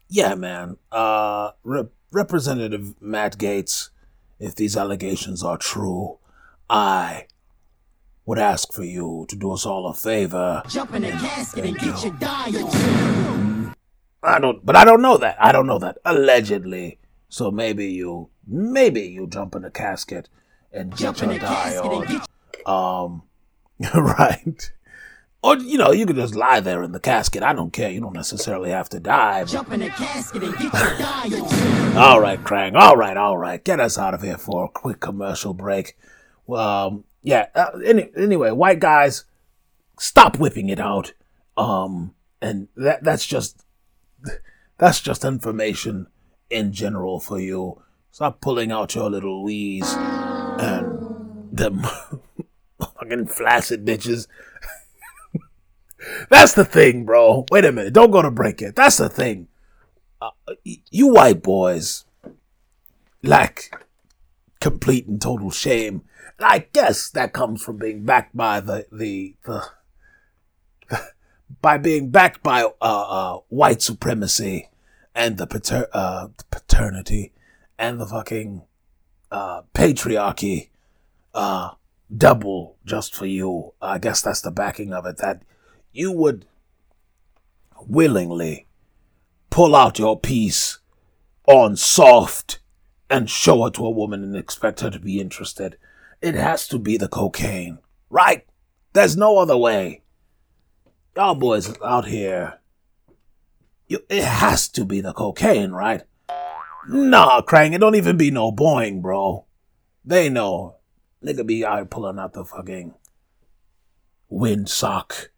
yeah, 0.08 0.34
man. 0.34 0.76
Uh, 0.92 1.52
Rep- 1.62 1.92
Representative 2.10 3.00
Matt 3.00 3.38
Gaetz, 3.38 3.90
if 4.38 4.54
these 4.54 4.76
allegations 4.76 5.42
are 5.42 5.56
true, 5.56 6.18
I 6.68 7.26
would 8.26 8.38
ask 8.38 8.72
for 8.72 8.84
you 8.84 9.24
to 9.28 9.36
do 9.36 9.52
us 9.52 9.64
all 9.64 9.86
a 9.86 9.94
favor. 9.94 10.62
Jump 10.68 10.94
in 10.94 11.02
the 11.02 11.10
casket 11.12 11.64
and 11.64 11.78
get 11.78 12.02
your 12.04 12.12
dial. 12.14 13.72
I 14.22 14.40
don't, 14.40 14.66
but 14.66 14.74
I 14.76 14.84
don't 14.84 15.00
know 15.02 15.16
that. 15.18 15.36
I 15.40 15.52
don't 15.52 15.66
know 15.68 15.78
that. 15.78 15.98
Allegedly. 16.04 16.98
So 17.28 17.50
maybe 17.50 17.86
you, 17.86 18.30
maybe 18.46 19.02
you 19.02 19.26
jump 19.28 19.54
in 19.54 19.62
the 19.62 19.70
casket 19.70 20.28
and 20.72 20.90
get 20.90 20.98
Jump 20.98 21.22
in 21.22 21.30
your 21.30 21.40
diode. 21.40 22.08
get 22.08 22.68
Um, 22.68 23.22
right. 23.94 24.72
Or, 25.42 25.56
you 25.58 25.78
know, 25.78 25.92
you 25.92 26.06
could 26.06 26.16
just 26.16 26.34
lie 26.34 26.58
there 26.58 26.82
in 26.82 26.90
the 26.90 26.98
casket. 26.98 27.44
I 27.44 27.52
don't 27.52 27.72
care. 27.72 27.90
You 27.90 28.00
don't 28.00 28.14
necessarily 28.14 28.70
have 28.70 28.88
to 28.88 28.98
die. 28.98 29.42
but- 29.44 29.50
jump 29.52 29.70
in 29.72 29.80
the 29.80 29.88
casket 29.90 30.42
and 30.42 30.54
get 30.56 30.72
your. 31.30 31.42
All 31.96 32.20
right, 32.20 32.42
Krang. 32.42 32.74
All 32.74 32.96
right, 32.96 33.16
all 33.16 33.38
right. 33.38 33.62
Get 33.64 33.80
us 33.80 33.96
out 33.96 34.12
of 34.12 34.20
here 34.22 34.36
for 34.36 34.64
a 34.66 34.68
quick 34.68 35.00
commercial 35.00 35.54
break. 35.54 35.96
Um, 36.46 37.04
yeah. 37.26 37.48
Uh, 37.54 37.78
any, 37.84 38.08
anyway, 38.16 38.52
white 38.52 38.78
guys, 38.78 39.24
stop 39.98 40.38
whipping 40.38 40.68
it 40.68 40.80
out. 40.80 41.12
Um, 41.56 42.14
and 42.40 42.68
that 42.76 43.02
that's 43.02 43.26
just 43.26 43.64
that's 44.78 45.00
just 45.00 45.24
information 45.24 46.06
in 46.48 46.72
general 46.72 47.20
for 47.20 47.38
you. 47.38 47.82
Stop 48.12 48.40
pulling 48.40 48.72
out 48.72 48.94
your 48.94 49.10
little 49.10 49.42
wheeze 49.42 49.92
and 49.92 51.50
them 51.52 51.82
fucking 52.80 53.26
flaccid 53.26 53.84
bitches. 53.84 54.28
that's 56.30 56.54
the 56.54 56.64
thing, 56.64 57.04
bro. 57.04 57.44
Wait 57.50 57.64
a 57.64 57.72
minute. 57.72 57.92
Don't 57.92 58.10
go 58.10 58.22
to 58.22 58.30
break 58.30 58.62
it. 58.62 58.76
That's 58.76 58.96
the 58.96 59.08
thing 59.08 59.48
you 60.90 61.08
white 61.08 61.42
boys 61.42 62.04
lack 63.22 63.70
complete 64.60 65.06
and 65.06 65.20
total 65.20 65.50
shame. 65.50 66.02
I 66.38 66.66
guess 66.72 67.10
that 67.10 67.32
comes 67.32 67.62
from 67.62 67.78
being 67.78 68.04
backed 68.04 68.36
by 68.36 68.60
the 68.60 68.86
the, 68.92 69.36
the, 69.44 69.64
by 71.62 71.78
being 71.78 72.10
backed 72.10 72.42
by 72.42 72.62
uh, 72.62 72.70
uh, 72.80 73.38
white 73.48 73.82
supremacy 73.82 74.68
and 75.14 75.38
the 75.38 75.46
pater- 75.46 75.88
uh, 75.92 76.28
paternity 76.50 77.32
and 77.78 78.00
the 78.00 78.06
fucking 78.06 78.62
uh, 79.30 79.62
patriarchy. 79.74 80.68
Uh, 81.34 81.70
double 82.14 82.76
just 82.84 83.14
for 83.14 83.26
you. 83.26 83.72
I 83.80 83.98
guess 83.98 84.22
that's 84.22 84.40
the 84.40 84.50
backing 84.50 84.92
of 84.92 85.06
it. 85.06 85.18
That 85.18 85.42
you 85.92 86.12
would 86.12 86.46
willingly 87.80 88.66
pull 89.50 89.74
out 89.74 89.98
your 89.98 90.18
piece 90.18 90.78
on 91.46 91.76
soft 91.76 92.58
and 93.08 93.30
show 93.30 93.66
it 93.66 93.74
to 93.74 93.86
a 93.86 93.90
woman 93.90 94.22
and 94.22 94.36
expect 94.36 94.80
her 94.80 94.90
to 94.90 94.98
be 94.98 95.20
interested. 95.20 95.76
It 96.26 96.34
has 96.34 96.66
to 96.68 96.78
be 96.80 96.96
the 96.96 97.06
cocaine, 97.06 97.78
right? 98.10 98.44
There's 98.94 99.16
no 99.16 99.38
other 99.38 99.56
way. 99.56 100.02
Y'all 101.14 101.36
boys 101.36 101.72
out 101.84 102.06
here, 102.08 102.58
you, 103.86 104.00
it 104.10 104.24
has 104.24 104.68
to 104.70 104.84
be 104.84 105.00
the 105.00 105.12
cocaine, 105.12 105.70
right? 105.70 106.02
Nah, 106.88 107.42
Krang, 107.42 107.74
it 107.74 107.78
don't 107.78 107.94
even 107.94 108.16
be 108.16 108.32
no 108.32 108.50
boing, 108.50 109.00
bro. 109.00 109.44
They 110.04 110.28
know. 110.28 110.78
Nigga 111.24 111.46
be 111.46 111.64
out 111.64 111.90
pulling 111.90 112.18
out 112.18 112.32
the 112.32 112.44
fucking 112.44 112.94
windsock. 114.28 115.28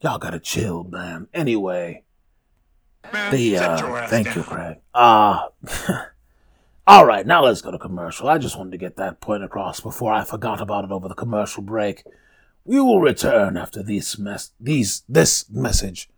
Y'all 0.00 0.18
gotta 0.18 0.40
chill, 0.40 0.84
man. 0.84 1.28
Anyway. 1.34 2.04
Man, 3.12 3.32
The 3.32 3.58
uh, 3.58 4.06
thank 4.08 4.28
down. 4.28 4.36
you, 4.38 4.42
Craig. 4.44 4.76
Uh 4.94 5.48
all 6.86 7.06
right, 7.06 7.26
now 7.26 7.44
let's 7.44 7.62
go 7.62 7.70
to 7.70 7.78
commercial. 7.78 8.28
I 8.28 8.38
just 8.38 8.58
wanted 8.58 8.72
to 8.72 8.78
get 8.78 8.96
that 8.96 9.20
point 9.20 9.44
across 9.44 9.80
before 9.80 10.12
I 10.12 10.24
forgot 10.24 10.60
about 10.60 10.84
it 10.84 10.90
over 10.90 11.08
the 11.08 11.14
commercial 11.14 11.62
break. 11.62 12.04
We 12.64 12.80
will 12.80 13.00
return 13.00 13.56
after 13.56 13.82
these 13.82 14.16
this 15.08 15.50
message. 15.50 16.08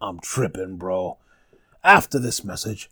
I'm 0.00 0.20
tripping, 0.20 0.76
bro. 0.76 1.18
After 1.82 2.18
this 2.18 2.44
message 2.44 2.90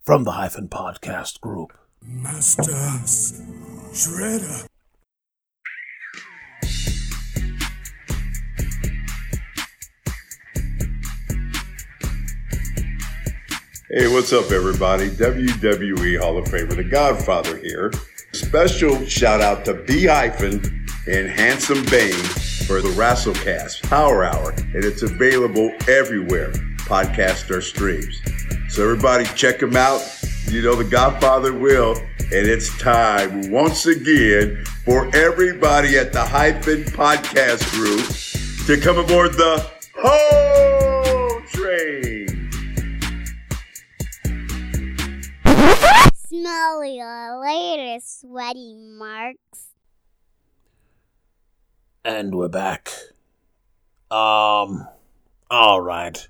from 0.00 0.24
the 0.24 0.32
Hyphen 0.32 0.68
Podcast 0.68 1.40
group. 1.40 1.72
Masters, 2.04 3.40
Shredder. 3.92 4.66
Hey, 13.94 14.08
what's 14.08 14.32
up, 14.32 14.50
everybody? 14.50 15.10
WWE 15.10 16.18
Hall 16.18 16.38
of 16.38 16.46
Famer, 16.46 16.74
The 16.74 16.82
Godfather 16.82 17.58
here. 17.58 17.92
Special 18.32 19.04
shout 19.04 19.42
out 19.42 19.66
to 19.66 19.74
B 19.74 20.06
Hyphen 20.06 20.86
and 21.06 21.28
Handsome 21.28 21.84
Bane 21.90 22.14
for 22.64 22.80
the 22.80 22.88
Wrestlecast 22.96 23.82
Power 23.90 24.24
Hour, 24.24 24.52
and 24.52 24.82
it's 24.82 25.02
available 25.02 25.70
everywhere 25.90 26.52
podcasts 26.78 27.50
are 27.50 27.60
streams. 27.60 28.18
So, 28.70 28.82
everybody, 28.82 29.26
check 29.36 29.58
them 29.58 29.76
out. 29.76 30.00
You 30.46 30.62
know, 30.62 30.74
The 30.74 30.84
Godfather 30.84 31.52
will, 31.52 31.98
and 31.98 32.46
it's 32.48 32.74
time 32.78 33.50
once 33.50 33.84
again 33.84 34.64
for 34.86 35.14
everybody 35.14 35.98
at 35.98 36.14
the 36.14 36.24
Hyphen 36.24 36.84
Podcast 36.84 37.70
Group 37.72 38.66
to 38.66 38.82
come 38.82 38.96
aboard 38.96 39.34
the 39.34 39.70
Ho 39.96 40.71
Smell 46.42 46.84
your 46.84 47.40
later, 47.40 48.00
sweaty 48.04 48.74
marks. 48.74 49.68
And 52.04 52.34
we're 52.34 52.48
back. 52.48 52.90
Um, 54.10 54.88
all 55.48 55.80
right. 55.80 56.26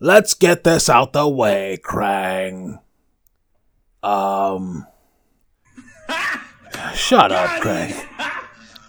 Let's 0.00 0.34
get 0.34 0.64
this 0.64 0.88
out 0.88 1.12
the 1.12 1.28
way, 1.28 1.78
Krang. 1.80 2.80
Um, 4.02 4.88
shut 6.92 7.30
up, 7.30 7.62
Krang. 7.62 7.94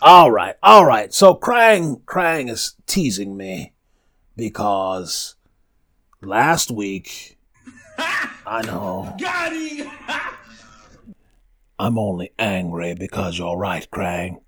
All 0.02 0.32
right, 0.32 0.56
all 0.64 0.84
right. 0.84 1.14
So 1.14 1.36
Krang, 1.36 2.02
Krang 2.06 2.50
is 2.50 2.74
teasing 2.88 3.38
me 3.38 3.74
because 4.36 5.36
last 6.24 6.72
week, 6.72 7.38
I 8.52 8.62
know. 8.64 9.16
Got 9.18 9.54
him! 9.54 9.90
I'm 11.80 11.98
only 11.98 12.34
angry 12.38 12.94
because 12.94 13.40
you're 13.40 13.56
right, 13.56 13.88
Krang. 13.90 14.42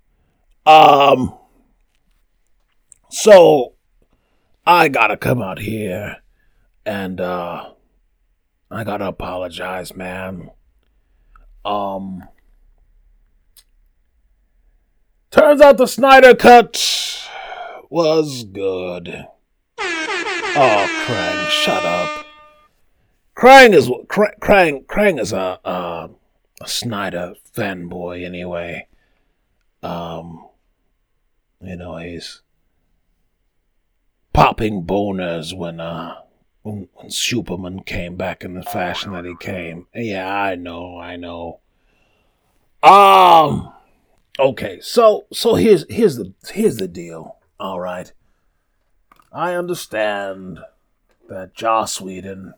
Um, 0.66 1.34
so 3.08 3.72
I 4.66 4.88
gotta 4.88 5.16
come 5.16 5.40
out 5.40 5.58
here 5.58 6.18
and, 6.84 7.18
uh, 7.18 7.70
I 8.70 8.84
gotta 8.84 9.06
apologize, 9.06 9.96
man. 9.96 10.50
Um, 11.64 12.28
turns 15.30 15.62
out 15.62 15.78
the 15.78 15.86
Snyder 15.86 16.34
Cut 16.34 17.26
was 17.88 18.44
good. 18.44 19.28
Oh, 19.78 21.04
Krang, 21.06 21.48
shut 21.48 21.86
up. 21.86 22.23
Krang 23.44 23.74
is 23.74 23.90
Krang 24.08 24.86
Krang, 24.86 25.20
is 25.20 25.34
a, 25.34 25.60
a 25.66 26.08
a 26.62 26.66
Snyder 26.66 27.34
fanboy 27.54 28.24
anyway. 28.24 28.86
Um, 29.82 30.48
you 31.60 31.76
know 31.76 31.98
he's 31.98 32.40
popping 34.32 34.86
boners 34.86 35.54
when 35.54 35.78
uh 35.78 36.22
when, 36.62 36.88
when 36.94 37.10
Superman 37.10 37.80
came 37.80 38.16
back 38.16 38.44
in 38.44 38.54
the 38.54 38.62
fashion 38.62 39.12
that 39.12 39.26
he 39.26 39.34
came. 39.38 39.88
Yeah, 39.94 40.26
I 40.26 40.54
know, 40.54 40.96
I 40.96 41.16
know. 41.16 41.60
Um, 42.82 43.70
okay, 44.38 44.80
so 44.80 45.26
so 45.34 45.56
here's 45.56 45.84
here's 45.90 46.16
the 46.16 46.32
here's 46.50 46.78
the 46.78 46.88
deal. 46.88 47.36
All 47.60 47.78
right, 47.78 48.10
I 49.30 49.52
understand 49.52 50.60
that 51.28 51.54
Joss 51.54 52.00
Whedon 52.00 52.54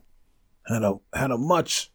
had 0.68 0.82
a 0.82 0.98
had 1.12 1.30
a 1.30 1.38
much 1.38 1.90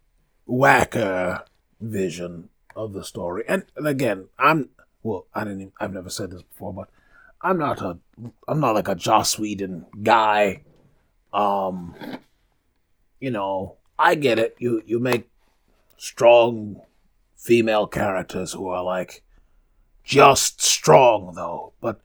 whacker 0.46 1.44
vision 1.80 2.50
of 2.76 2.94
the 2.94 3.04
story. 3.04 3.44
And, 3.48 3.66
and 3.76 3.88
again, 3.88 4.28
I'm 4.38 4.70
well, 5.04 5.26
I 5.34 5.44
didn't 5.44 5.62
even, 5.62 5.74
I've 5.80 5.94
never 5.94 6.10
said 6.10 6.32
this 6.32 6.44
before, 6.44 6.74
but 6.74 6.90
I'm 7.42 7.58
not 7.58 7.82
a 7.82 7.98
I'm 8.48 8.60
not 8.60 8.76
like 8.76 8.88
a 8.88 8.96
Joss 8.96 9.38
Whedon 9.38 9.86
guy. 10.04 10.64
Um 11.34 11.96
you 13.20 13.32
know, 13.32 13.78
I 13.98 14.16
get 14.16 14.40
it. 14.40 14.56
You 14.60 14.84
you 14.86 15.00
make 15.00 15.30
strong 15.98 16.82
female 17.36 17.88
characters 17.88 18.54
who 18.54 18.68
are 18.68 18.84
like 18.84 19.24
just 20.04 20.62
strong 20.62 21.34
though, 21.36 21.74
but 21.82 22.00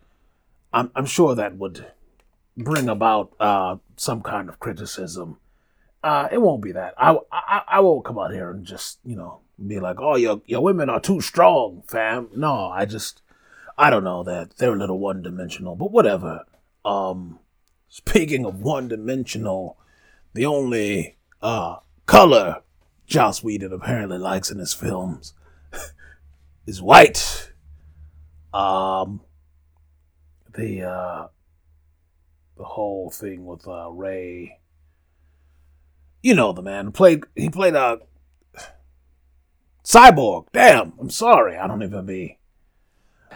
I'm 0.72 0.90
I'm 0.94 1.06
sure 1.06 1.34
that 1.34 1.56
would 1.56 1.86
bring 2.56 2.88
about 2.88 3.32
uh 3.38 3.76
some 3.96 4.22
kind 4.22 4.48
of 4.48 4.58
criticism 4.58 5.38
uh, 6.06 6.28
it 6.30 6.40
won't 6.40 6.62
be 6.62 6.70
that. 6.70 6.94
I, 6.96 7.16
I, 7.32 7.62
I 7.66 7.80
won't 7.80 8.04
come 8.04 8.16
out 8.16 8.32
here 8.32 8.48
and 8.48 8.64
just, 8.64 9.00
you 9.04 9.16
know, 9.16 9.40
be 9.66 9.80
like, 9.80 9.96
oh, 9.98 10.14
your, 10.14 10.40
your 10.46 10.62
women 10.62 10.88
are 10.88 11.00
too 11.00 11.20
strong, 11.20 11.82
fam. 11.88 12.28
No, 12.32 12.68
I 12.68 12.84
just, 12.84 13.22
I 13.76 13.90
don't 13.90 14.04
know 14.04 14.22
that 14.22 14.56
they're 14.56 14.74
a 14.74 14.78
little 14.78 15.00
one 15.00 15.20
dimensional, 15.20 15.74
but 15.74 15.90
whatever. 15.90 16.44
Um, 16.84 17.40
speaking 17.88 18.46
of 18.46 18.60
one 18.60 18.86
dimensional, 18.86 19.78
the 20.32 20.46
only, 20.46 21.16
uh, 21.42 21.78
color 22.06 22.62
Joss 23.08 23.42
Whedon 23.42 23.72
apparently 23.72 24.18
likes 24.18 24.48
in 24.48 24.60
his 24.60 24.74
films 24.74 25.34
is 26.68 26.80
white. 26.80 27.50
Um, 28.54 29.22
the, 30.54 30.84
uh, 30.84 31.26
the 32.56 32.64
whole 32.64 33.10
thing 33.10 33.44
with, 33.44 33.66
uh, 33.66 33.90
Ray, 33.90 34.60
you 36.26 36.34
know 36.34 36.52
the 36.52 36.60
man. 36.60 36.90
Played 36.90 37.22
he 37.36 37.48
played 37.48 37.76
a 37.76 38.00
cyborg. 39.84 40.46
Damn 40.52 40.92
i'm 40.98 41.08
sorry. 41.08 41.56
I 41.56 41.68
don't 41.68 41.84
even 41.84 42.04
be 42.04 42.38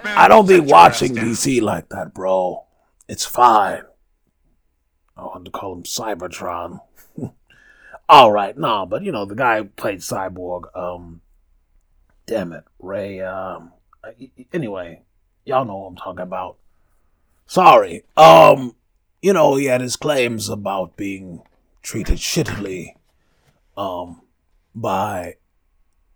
i 0.03 0.27
don't 0.27 0.49
be 0.49 0.59
watching 0.59 1.15
dc 1.15 1.63
like 1.63 1.89
that 1.91 2.13
bro. 2.13 2.65
It's 3.09 3.25
fine. 3.25 3.83
I 5.17 5.23
want 5.23 5.45
to 5.45 5.53
call 5.53 5.75
him 5.75 5.85
cybertron. 5.85 6.81
All 8.09 8.33
right 8.33 8.59
no 8.59 8.87
but 8.87 9.05
you 9.05 9.13
know 9.13 9.25
the 9.25 9.37
guy 9.37 9.63
played 9.63 10.01
cyborg 10.01 10.65
um 10.77 11.21
damn 12.27 12.53
it 12.53 12.65
ray 12.81 13.21
um 13.21 13.73
anyway 14.53 15.03
y'all 15.45 15.65
know 15.65 15.77
what 15.77 15.89
i'm 15.91 15.97
talking 15.97 16.23
about. 16.23 16.57
Sorry. 17.47 18.03
Um 18.17 18.75
you 19.23 19.33
know 19.33 19.55
he 19.55 19.67
had 19.67 19.81
his 19.81 19.95
claims 19.95 20.49
about 20.49 20.97
being 20.97 21.43
treated 21.83 22.19
shittily 22.19 22.95
um, 23.77 24.23
by 24.75 25.37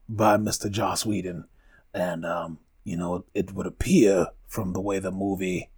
by 0.08 0.36
Mr. 0.36 0.70
Joss 0.70 1.06
Whedon, 1.06 1.46
and 1.92 2.24
um, 2.24 2.58
you 2.84 2.96
know 2.96 3.24
it 3.34 3.52
would 3.52 3.66
appear 3.66 4.28
from 4.46 4.72
the 4.72 4.80
way 4.80 4.98
the 4.98 5.10
movie, 5.10 5.70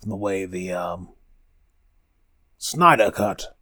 from 0.00 0.10
the 0.10 0.16
way 0.16 0.46
the 0.46 0.72
um, 0.72 1.10
Snyder 2.58 3.10
cut 3.10 3.54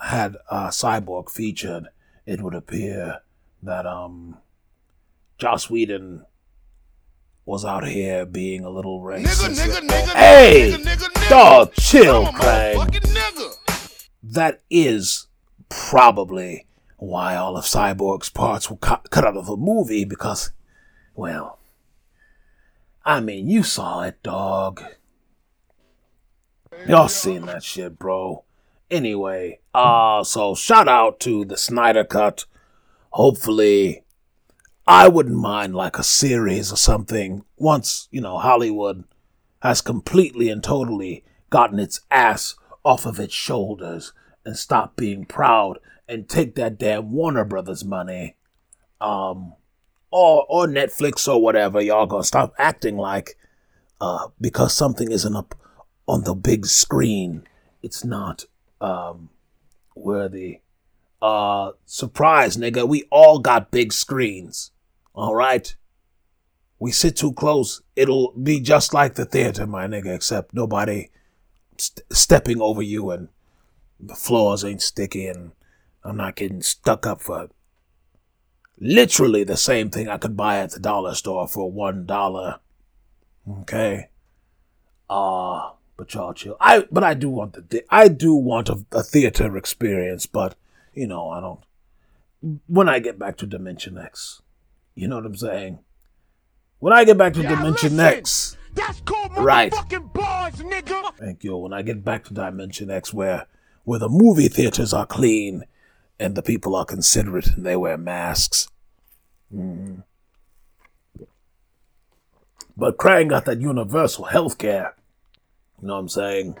had 0.00 0.36
uh, 0.50 0.68
Cyborg 0.68 1.30
featured, 1.30 1.88
it 2.26 2.42
would 2.42 2.54
appear 2.54 3.20
that 3.62 3.86
um, 3.86 4.36
Joss 5.38 5.70
Whedon 5.70 6.26
was 7.46 7.64
out 7.64 7.86
here 7.86 8.26
being 8.26 8.64
a 8.64 8.70
little 8.70 9.00
racist. 9.00 9.48
Nigga, 9.48 9.80
nigga, 9.80 9.88
nigga, 9.88 10.12
hey, 10.14 11.28
dog, 11.28 11.72
chill, 11.74 12.26
Craig. 12.32 12.76
That 14.32 14.62
is 14.70 15.28
probably 15.68 16.66
why 16.98 17.36
all 17.36 17.56
of 17.56 17.64
Cyborg's 17.64 18.30
parts 18.30 18.70
were 18.70 18.76
cut, 18.76 19.10
cut 19.10 19.24
out 19.24 19.36
of 19.36 19.46
the 19.46 19.56
movie 19.56 20.04
because, 20.04 20.52
well, 21.14 21.58
I 23.04 23.20
mean, 23.20 23.48
you 23.48 23.62
saw 23.62 24.02
it, 24.02 24.22
dog. 24.22 24.82
Y'all 26.88 27.08
seen 27.08 27.46
that 27.46 27.62
shit, 27.62 27.98
bro. 27.98 28.44
Anyway, 28.90 29.60
uh, 29.74 30.24
so 30.24 30.54
shout 30.54 30.88
out 30.88 31.20
to 31.20 31.44
the 31.44 31.56
Snyder 31.56 32.04
Cut. 32.04 32.44
Hopefully, 33.10 34.04
I 34.86 35.08
wouldn't 35.08 35.36
mind 35.36 35.74
like 35.74 35.98
a 35.98 36.04
series 36.04 36.72
or 36.72 36.76
something 36.76 37.44
once, 37.56 38.08
you 38.10 38.20
know, 38.20 38.38
Hollywood 38.38 39.04
has 39.60 39.80
completely 39.80 40.48
and 40.48 40.62
totally 40.62 41.24
gotten 41.50 41.78
its 41.78 42.00
ass 42.10 42.56
off 42.86 43.04
of 43.04 43.18
its 43.18 43.34
shoulders 43.34 44.12
and 44.44 44.56
stop 44.56 44.94
being 44.94 45.24
proud 45.24 45.80
and 46.08 46.28
take 46.28 46.54
that 46.54 46.78
damn 46.78 47.10
Warner 47.10 47.44
Brothers 47.44 47.84
money. 47.84 48.36
Um 49.00 49.54
or 50.12 50.46
or 50.48 50.66
Netflix 50.68 51.26
or 51.26 51.42
whatever, 51.42 51.80
y'all 51.80 52.06
gonna 52.06 52.22
stop 52.22 52.54
acting 52.58 52.96
like 52.96 53.36
uh 54.00 54.28
because 54.40 54.72
something 54.72 55.10
isn't 55.10 55.34
up 55.34 55.56
on 56.06 56.22
the 56.22 56.34
big 56.34 56.64
screen, 56.64 57.42
it's 57.82 58.04
not 58.04 58.44
um 58.80 59.30
worthy. 59.96 60.60
Uh 61.20 61.72
surprise, 61.86 62.56
nigga, 62.56 62.88
we 62.88 63.02
all 63.10 63.40
got 63.40 63.72
big 63.72 63.92
screens. 63.92 64.70
All 65.12 65.34
right? 65.34 65.74
We 66.78 66.92
sit 66.92 67.16
too 67.16 67.32
close, 67.32 67.82
it'll 67.96 68.32
be 68.32 68.60
just 68.60 68.94
like 68.94 69.14
the 69.14 69.24
theater, 69.24 69.66
my 69.66 69.88
nigga, 69.88 70.14
except 70.14 70.54
nobody 70.54 71.08
st- 71.80 72.04
stepping 72.12 72.60
over 72.60 72.82
you 72.82 73.10
and 73.10 73.28
the 73.98 74.14
floors 74.14 74.64
ain't 74.64 74.82
sticky 74.82 75.26
and 75.26 75.52
I'm 76.04 76.16
not 76.16 76.36
getting 76.36 76.62
stuck 76.62 77.06
up 77.06 77.20
for 77.20 77.48
literally 78.78 79.44
the 79.44 79.56
same 79.56 79.90
thing 79.90 80.08
I 80.08 80.18
could 80.18 80.36
buy 80.36 80.58
at 80.58 80.72
the 80.72 80.80
dollar 80.80 81.14
store 81.14 81.48
for 81.48 81.70
one 81.70 82.06
dollar. 82.06 82.60
Okay. 83.62 84.08
Uh 85.08 85.70
but 85.96 86.12
y'all 86.12 86.34
chill. 86.34 86.56
I 86.60 86.86
but 86.92 87.02
I 87.02 87.14
do 87.14 87.30
want 87.30 87.70
the 87.70 87.84
I 87.90 88.08
do 88.08 88.34
want 88.34 88.68
a, 88.68 88.84
a 88.92 89.02
theater 89.02 89.56
experience, 89.56 90.26
but 90.26 90.54
you 90.92 91.06
know, 91.06 91.30
I 91.30 91.40
don't 91.40 91.60
when 92.66 92.88
I 92.88 92.98
get 92.98 93.18
back 93.18 93.36
to 93.38 93.46
Dimension 93.46 93.96
X. 93.98 94.42
You 94.94 95.08
know 95.08 95.16
what 95.16 95.26
I'm 95.26 95.36
saying? 95.36 95.78
When 96.78 96.92
I 96.92 97.04
get 97.04 97.16
back 97.18 97.32
to 97.34 97.42
Yeah, 97.42 97.54
Dimension 97.56 97.96
listen. 97.96 98.18
X, 98.18 98.56
That's 98.76 99.00
called 99.00 99.36
Right. 99.36 99.72
motherfucking 99.72 100.12
bars, 100.12 100.54
nigga. 100.56 101.14
Thank 101.16 101.42
you. 101.44 101.56
When 101.56 101.72
I 101.72 101.82
get 101.82 102.04
back 102.04 102.24
to 102.24 102.34
Dimension 102.34 102.90
X, 102.90 103.12
where 103.12 103.46
where 103.84 103.98
the 103.98 104.08
movie 104.08 104.48
theaters 104.48 104.92
are 104.92 105.06
clean 105.06 105.64
and 106.18 106.34
the 106.34 106.42
people 106.42 106.74
are 106.74 106.84
considerate 106.84 107.46
and 107.48 107.64
they 107.64 107.76
wear 107.76 107.96
masks. 107.96 108.68
Mhm. 109.54 110.02
But 112.76 112.98
Krang 112.98 113.28
got 113.28 113.44
that 113.46 113.60
universal 113.60 114.24
health 114.24 114.58
care. 114.58 114.94
You 115.80 115.88
know 115.88 115.94
what 115.94 116.00
I'm 116.00 116.08
saying? 116.08 116.58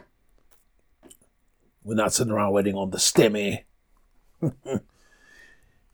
We're 1.84 1.94
not 1.94 2.12
sitting 2.12 2.32
around 2.32 2.52
waiting 2.52 2.74
on 2.76 2.90
the 2.90 2.98
stimmy. 2.98 3.64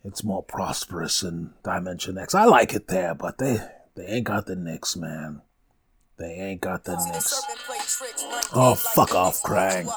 it's 0.04 0.22
more 0.24 0.42
prosperous 0.42 1.22
in 1.22 1.54
Dimension 1.64 2.18
X. 2.18 2.34
I 2.34 2.44
like 2.44 2.74
it 2.74 2.88
there, 2.88 3.14
but 3.14 3.38
they 3.38 3.58
they 3.94 4.06
ain't 4.06 4.26
got 4.26 4.46
the 4.46 4.56
Knicks, 4.56 4.96
man. 4.96 5.42
They 6.18 6.34
ain't 6.34 6.60
got 6.60 6.84
the 6.84 6.96
Knicks. 7.04 7.42
Oh, 8.54 8.74
fuck 8.74 9.14
off, 9.14 9.42
Krang. 9.42 9.90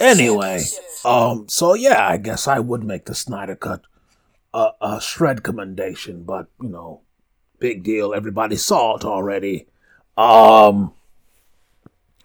Anyway, 0.00 0.62
um, 1.04 1.48
so 1.48 1.74
yeah, 1.74 2.06
I 2.06 2.16
guess 2.16 2.46
I 2.48 2.58
would 2.58 2.84
make 2.84 3.06
the 3.06 3.14
Snyder 3.14 3.56
Cut 3.56 3.82
a, 4.52 4.70
a 4.80 5.00
shred 5.00 5.42
commendation, 5.42 6.24
but 6.24 6.48
you 6.60 6.68
know, 6.68 7.02
big 7.58 7.82
deal. 7.82 8.12
Everybody 8.14 8.56
saw 8.56 8.96
it 8.96 9.04
already. 9.04 9.66
Um. 10.16 10.92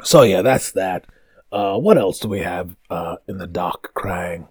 So 0.04 0.24
yeah, 0.24 0.42
that's 0.42 0.72
that. 0.74 1.06
Uh, 1.52 1.78
what 1.78 1.98
else 1.98 2.20
do 2.20 2.28
we 2.28 2.40
have 2.40 2.76
uh, 2.90 3.18
in 3.28 3.38
the 3.38 3.48
doc, 3.48 3.94
Krang? 3.94 4.48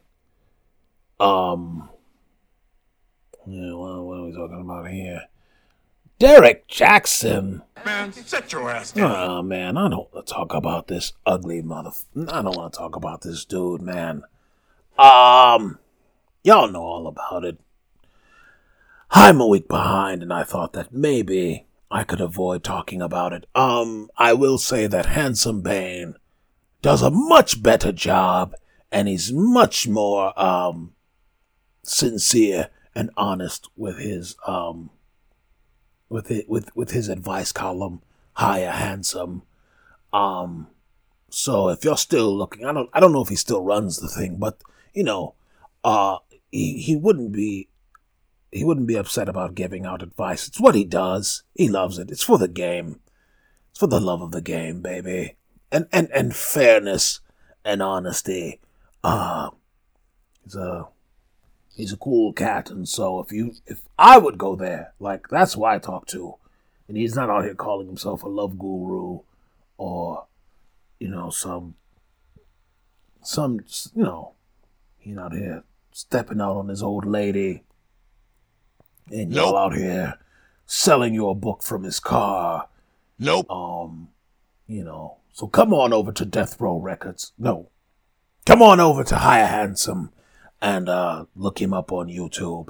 Um. 1.21 1.88
Yeah, 3.47 3.75
well, 3.75 4.05
what 4.05 4.19
are 4.19 4.25
we 4.27 4.33
talking 4.33 4.61
about 4.61 4.91
here? 4.91 5.23
Derrick 6.18 6.66
Jackson. 6.66 7.62
Man, 7.85 8.12
sit 8.12 8.52
your 8.52 8.70
ass 8.70 8.90
down. 8.90 9.12
Oh 9.12 9.42
man, 9.42 9.76
I 9.76 9.88
don't 9.88 10.12
want 10.12 10.26
to 10.26 10.33
talk 10.33 10.52
about 10.52 10.88
this 10.88 11.12
ugly 11.24 11.62
mother. 11.62 11.90
I 12.16 12.42
don't 12.42 12.57
want 12.57 12.72
to 12.72 12.78
talk 12.78 12.96
about 12.96 13.22
this 13.22 13.44
dude, 13.44 13.83
man. 13.83 14.24
Um, 14.98 15.78
y'all 16.42 16.68
know 16.68 16.83
all 16.83 17.07
about 17.07 17.44
it. 17.44 17.61
I'm 19.11 19.40
a 19.40 19.46
week 19.46 19.68
behind, 19.68 20.22
and 20.22 20.33
I 20.33 20.42
thought 20.42 20.72
that 20.72 20.92
maybe 20.92 21.66
I 21.88 22.02
could 22.02 22.20
avoid 22.20 22.64
talking 22.64 23.00
about 23.00 23.33
it. 23.33 23.46
Um, 23.54 24.11
I 24.18 24.33
will 24.33 24.59
say 24.59 24.88
that 24.88 25.07
Handsome 25.07 25.62
Bane 25.62 26.16
does 26.83 27.00
a 27.00 27.11
much 27.12 27.62
better 27.62 27.92
job, 27.92 28.54
and 28.90 29.07
he's 29.07 29.33
much 29.33 29.87
more 29.87 30.38
um 30.38 30.94
sincere 31.85 32.70
and 32.92 33.11
honest 33.16 33.68
with 33.76 33.98
his 33.98 34.35
um 34.48 34.90
with 36.09 36.31
it 36.31 36.49
with 36.49 36.75
with 36.77 36.90
his 36.90 37.09
advice 37.09 37.53
column 37.53 38.03
higher 38.35 38.71
handsome. 38.71 39.42
Um 40.12 40.68
so 41.31 41.68
if 41.68 41.85
you're 41.85 41.97
still 41.97 42.35
looking 42.35 42.64
i 42.64 42.73
don't 42.73 42.88
i 42.94 43.01
don't 43.01 43.12
know 43.12 43.21
if 43.21 43.29
he 43.29 43.37
still 43.37 43.62
runs 43.62 43.99
the 43.99 44.09
thing 44.09 44.37
but 44.38 44.62
you 44.94 45.05
know 45.05 45.35
uh 45.85 46.16
he 46.51 46.79
he 46.79 46.97
wouldn't 46.97 47.33
be 47.33 47.68
he 48.51 48.64
wouldn't 48.64 48.87
be 48.87 48.97
upset 48.97 49.29
about 49.29 49.55
giving 49.55 49.85
out 49.85 50.03
advice. 50.03 50.49
It's 50.49 50.61
what 50.61 50.75
he 50.75 50.85
does. 50.85 51.42
He 51.55 51.68
loves 51.68 51.99
it. 51.99 52.11
It's 52.11 52.23
for 52.23 52.38
the 52.38 52.49
game. 52.49 53.01
It's 53.71 53.79
for 53.79 53.87
the 53.87 54.01
love 54.01 54.23
of 54.23 54.31
the 54.31 54.40
game 54.40 54.81
baby. 54.81 55.37
And 55.71 55.87
and 55.92 56.09
and 56.14 56.35
fairness 56.35 57.21
and 57.64 57.83
honesty. 57.83 58.61
Uh 59.05 59.51
he's 60.42 60.55
a 60.55 60.88
he's 61.79 61.93
a 61.93 61.97
cool 61.97 62.33
cat 62.35 62.71
and 62.71 62.87
so 62.88 63.21
if 63.21 63.33
you 63.33 63.55
if 63.67 63.83
i 63.99 64.19
would 64.19 64.37
go 64.37 64.55
there 64.57 64.93
like 64.99 65.29
that's 65.29 65.55
who 65.55 65.64
i 65.64 65.79
talk 65.79 66.07
to. 66.07 66.35
And 66.88 66.97
he's 66.97 67.14
not 67.14 67.29
out 67.29 67.45
here 67.45 67.55
calling 67.55 67.87
himself 67.87 68.23
a 68.23 68.29
love 68.29 68.59
guru 68.59 69.21
or 69.77 70.25
you 70.99 71.09
know 71.09 71.29
some 71.31 71.75
some 73.23 73.61
you 73.95 74.03
know 74.03 74.33
he's 74.97 75.19
out 75.19 75.35
here 75.35 75.64
stepping 75.93 76.41
out 76.41 76.57
on 76.57 76.69
his 76.69 76.83
old 76.83 77.05
lady. 77.05 77.62
And 79.11 79.33
y'all 79.33 79.57
out 79.57 79.75
here 79.75 80.19
selling 80.67 81.14
you 81.14 81.29
a 81.29 81.35
book 81.35 81.62
from 81.62 81.85
his 81.85 82.01
car. 82.01 82.69
Nope. 83.19 83.51
um 83.51 84.09
you 84.67 84.83
know 84.83 85.19
so 85.33 85.47
come 85.47 85.75
on 85.75 85.93
over 85.93 86.11
to 86.12 86.25
death 86.25 86.59
row 86.61 86.79
records. 86.79 87.33
No. 87.38 87.69
Come 88.47 88.62
on 88.62 88.81
over 88.81 89.05
to 89.05 89.17
higher 89.17 89.47
handsome 89.47 90.11
and 90.61 90.88
uh 90.88 91.25
look 91.37 91.61
him 91.61 91.73
up 91.73 91.92
on 91.92 92.09
youtube 92.09 92.68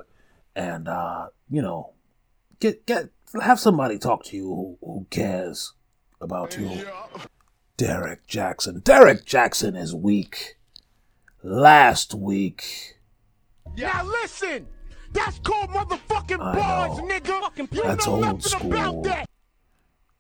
and 0.55 0.89
uh 0.89 1.29
you 1.51 1.63
know 1.63 1.93
get 2.61 2.85
get 2.87 3.09
have 3.43 3.59
somebody 3.61 3.99
talk 3.99 4.25
to 4.25 4.37
you 4.37 4.45
who, 4.47 4.79
who 4.83 5.07
cares 5.11 5.73
about 6.21 6.57
you 6.59 6.71
derrick 7.77 8.27
jackson 8.27 8.81
derrick 8.81 9.25
jackson 9.25 9.77
is 9.77 9.95
weak 9.95 10.57
last 11.43 12.15
week 12.15 12.99
Now 13.77 14.05
listen, 14.05 14.67
that's 15.13 15.39
called 15.39 15.71
motherfucking 15.71 16.41
I 16.41 16.55
bars, 16.55 16.99
know. 16.99 17.05
nigga. 17.07 17.73
You 17.73 17.83
That's 17.85 18.07
know 18.07 18.25
old 18.25 18.43
school. 18.43 19.03
that. 19.03 19.29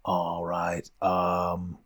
All 0.04 0.44
right. 0.46 0.88
Um 1.02 1.78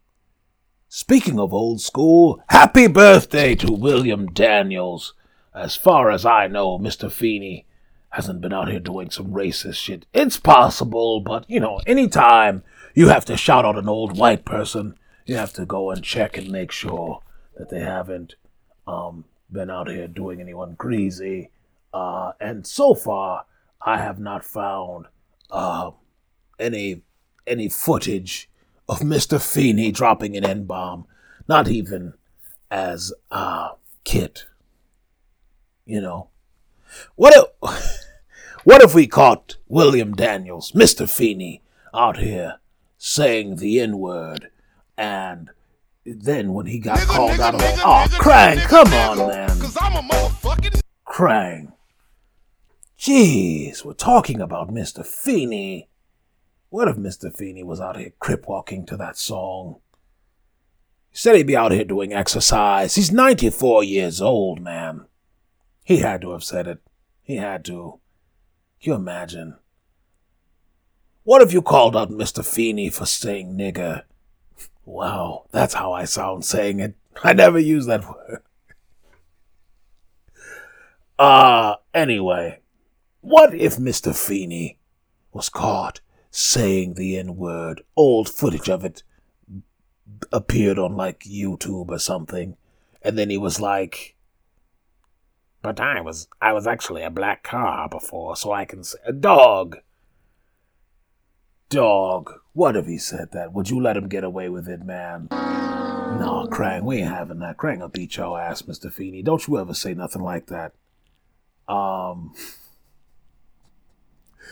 speaking 0.88 1.38
of 1.40 1.54
old 1.54 1.80
school, 1.80 2.42
happy 2.48 2.86
birthday 2.88 3.54
to 3.56 3.72
William 3.72 4.26
Daniels. 4.26 5.14
As 5.54 5.76
far 5.76 6.10
as 6.10 6.24
I 6.24 6.46
know, 6.46 6.78
Mr. 6.78 7.10
Feeney 7.10 7.66
hasn't 8.10 8.40
been 8.40 8.52
out 8.52 8.68
here 8.68 8.80
doing 8.80 9.10
some 9.10 9.28
racist 9.28 9.74
shit. 9.76 10.06
It's 10.12 10.38
possible, 10.38 11.20
but 11.20 11.44
you 11.48 11.60
know, 11.60 11.80
anytime 11.86 12.62
you 12.94 13.08
have 13.08 13.24
to 13.26 13.36
shout 13.36 13.64
out 13.64 13.78
an 13.78 13.88
old 13.88 14.16
white 14.18 14.44
person, 14.44 14.96
you 15.26 15.36
have 15.36 15.52
to 15.54 15.64
go 15.64 15.90
and 15.90 16.02
check 16.02 16.36
and 16.36 16.50
make 16.50 16.72
sure 16.72 17.22
that 17.56 17.70
they 17.70 17.80
haven't 17.80 18.34
um 18.86 19.24
been 19.50 19.70
out 19.70 19.88
here 19.88 20.08
doing 20.08 20.40
anyone 20.40 20.74
greasy. 20.74 21.50
Uh 21.92 22.32
and 22.40 22.66
so 22.66 22.94
far 22.94 23.46
I 23.84 23.98
have 23.98 24.18
not 24.18 24.44
found 24.44 25.06
uh 25.50 25.92
any 26.58 27.02
any 27.46 27.68
footage 27.68 28.50
of 28.88 29.00
Mr. 29.00 29.40
Feeney 29.40 29.90
dropping 29.92 30.36
an 30.36 30.44
N 30.44 30.64
bomb, 30.64 31.06
not 31.48 31.68
even 31.68 32.14
as 32.70 33.12
uh 33.30 33.70
KITT. 34.04 34.46
You 35.84 36.00
know. 36.00 36.28
What 37.14 37.34
if 37.36 38.06
what 38.64 38.82
if 38.82 38.94
we 38.94 39.06
caught 39.06 39.56
William 39.68 40.14
Daniels, 40.14 40.72
Mr. 40.72 41.08
Feeney, 41.08 41.62
out 41.94 42.18
here 42.18 42.60
saying 42.98 43.56
the 43.56 43.80
N 43.80 43.98
word 43.98 44.50
and 44.96 45.50
then 46.04 46.52
when 46.52 46.66
he 46.66 46.78
got 46.78 47.00
called 47.00 47.38
out, 47.40 47.54
I'm 47.54 47.60
like, 47.60 47.78
oh, 47.78 48.06
Krang, 48.18 48.58
come 48.62 48.92
on, 48.92 49.18
man. 49.18 49.50
I'm 49.80 49.96
a 49.96 50.08
motherfucking. 50.08 50.80
Krang. 51.06 51.72
Jeez, 52.98 53.84
we're 53.84 53.94
talking 53.94 54.40
about 54.40 54.70
Mr. 54.70 55.06
Feeney. 55.06 55.88
What 56.70 56.88
if 56.88 56.96
Mr. 56.96 57.34
Feeney 57.36 57.62
was 57.62 57.80
out 57.80 57.98
here 57.98 58.12
crip 58.18 58.48
walking 58.48 58.86
to 58.86 58.96
that 58.96 59.16
song? 59.16 59.80
He 61.10 61.18
said 61.18 61.36
he'd 61.36 61.46
be 61.46 61.56
out 61.56 61.72
here 61.72 61.84
doing 61.84 62.12
exercise. 62.12 62.94
He's 62.94 63.12
94 63.12 63.84
years 63.84 64.20
old, 64.20 64.60
man. 64.60 65.06
He 65.84 65.98
had 65.98 66.20
to 66.22 66.32
have 66.32 66.44
said 66.44 66.66
it. 66.66 66.80
He 67.22 67.36
had 67.36 67.64
to. 67.66 68.00
You 68.80 68.94
imagine? 68.94 69.56
What 71.24 71.42
if 71.42 71.52
you 71.52 71.62
called 71.62 71.96
out 71.96 72.10
Mr. 72.10 72.44
Feeney 72.44 72.90
for 72.90 73.06
saying 73.06 73.54
nigger? 73.54 74.02
Wow, 74.84 75.46
that's 75.52 75.74
how 75.74 75.92
I 75.92 76.04
sound 76.04 76.44
saying 76.44 76.80
it. 76.80 76.94
I 77.22 77.32
never 77.32 77.58
use 77.58 77.86
that 77.86 78.04
word. 78.08 78.42
Uh, 81.18 81.76
anyway, 81.94 82.60
what 83.20 83.54
if 83.54 83.76
Mr. 83.76 84.14
Feeney 84.16 84.78
was 85.32 85.48
caught 85.48 86.00
saying 86.32 86.94
the 86.94 87.16
N 87.16 87.36
word? 87.36 87.82
Old 87.94 88.28
footage 88.28 88.68
of 88.68 88.84
it 88.84 89.04
appeared 90.32 90.78
on 90.78 90.96
like 90.96 91.20
YouTube 91.20 91.90
or 91.90 91.98
something, 92.00 92.56
and 93.02 93.16
then 93.16 93.30
he 93.30 93.38
was 93.38 93.60
like, 93.60 94.16
"But 95.62 95.80
I 95.80 96.00
was 96.00 96.28
I 96.40 96.52
was 96.52 96.66
actually 96.66 97.02
a 97.02 97.10
black 97.10 97.42
car 97.42 97.88
before, 97.88 98.36
so 98.36 98.52
I 98.52 98.64
can 98.64 98.84
say 98.84 98.98
a 99.06 99.12
dog." 99.12 99.78
Dog, 101.68 102.30
what 102.52 102.76
if 102.76 102.86
he 102.86 102.98
said 102.98 103.30
that? 103.32 103.54
Would 103.54 103.70
you 103.70 103.80
let 103.80 103.96
him 103.96 104.08
get 104.08 104.24
away 104.24 104.50
with 104.50 104.68
it, 104.68 104.84
man? 104.84 105.28
No, 105.30 106.46
Krang, 106.50 106.82
we 106.82 106.98
ain't 106.98 107.08
having 107.08 107.38
that. 107.38 107.56
Krang 107.56 107.80
will 107.80 107.88
beat 107.88 108.18
your 108.18 108.38
ass, 108.38 108.62
Mr. 108.62 108.92
Feeney. 108.92 109.22
Don't 109.22 109.46
you 109.46 109.58
ever 109.58 109.72
say 109.72 109.94
nothing 109.94 110.20
like 110.22 110.48
that. 110.48 110.74
Um, 111.66 112.34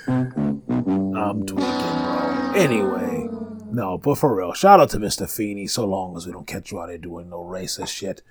I'm 0.07 1.45
tweaking, 1.45 1.53
bro. 1.57 2.53
Anyway, 2.57 3.29
no, 3.71 3.99
but 3.99 4.17
for 4.17 4.35
real, 4.35 4.55
shout 4.55 4.81
out 4.81 4.91
to 4.91 4.99
Mr. 4.99 5.31
Feeney. 5.31 5.67
So 5.67 5.85
long 5.85 6.17
as 6.17 6.27
we 6.27 6.33
don't 6.33 6.47
catch 6.47 6.73
you 6.73 6.81
out 6.81 6.89
here 6.89 6.99
doing 6.99 7.29
no 7.29 7.45
racist 7.45 7.89
shit. 7.89 8.23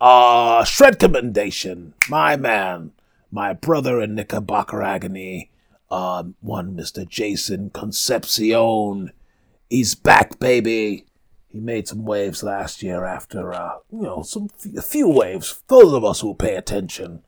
Uh, 0.00 0.64
shred 0.64 0.98
commendation, 0.98 1.94
my 2.08 2.36
man, 2.36 2.92
my 3.30 3.52
brother 3.52 4.00
in 4.00 4.14
Knickerbocker 4.14 4.82
agony. 4.82 5.50
Um, 5.90 6.34
one 6.40 6.74
Mr. 6.76 7.06
Jason 7.08 7.70
Concepcion. 7.70 9.12
He's 9.70 9.94
back, 9.94 10.38
baby. 10.40 11.06
He 11.48 11.60
made 11.60 11.86
some 11.86 12.04
waves 12.04 12.42
last 12.42 12.82
year 12.82 13.04
after, 13.04 13.52
uh, 13.52 13.78
you 13.92 14.02
know, 14.02 14.22
some 14.22 14.48
a 14.76 14.82
few 14.82 15.08
waves. 15.08 15.62
Those 15.68 15.92
of 15.92 16.04
us 16.04 16.20
who 16.20 16.34
pay 16.34 16.56
attention. 16.56 17.22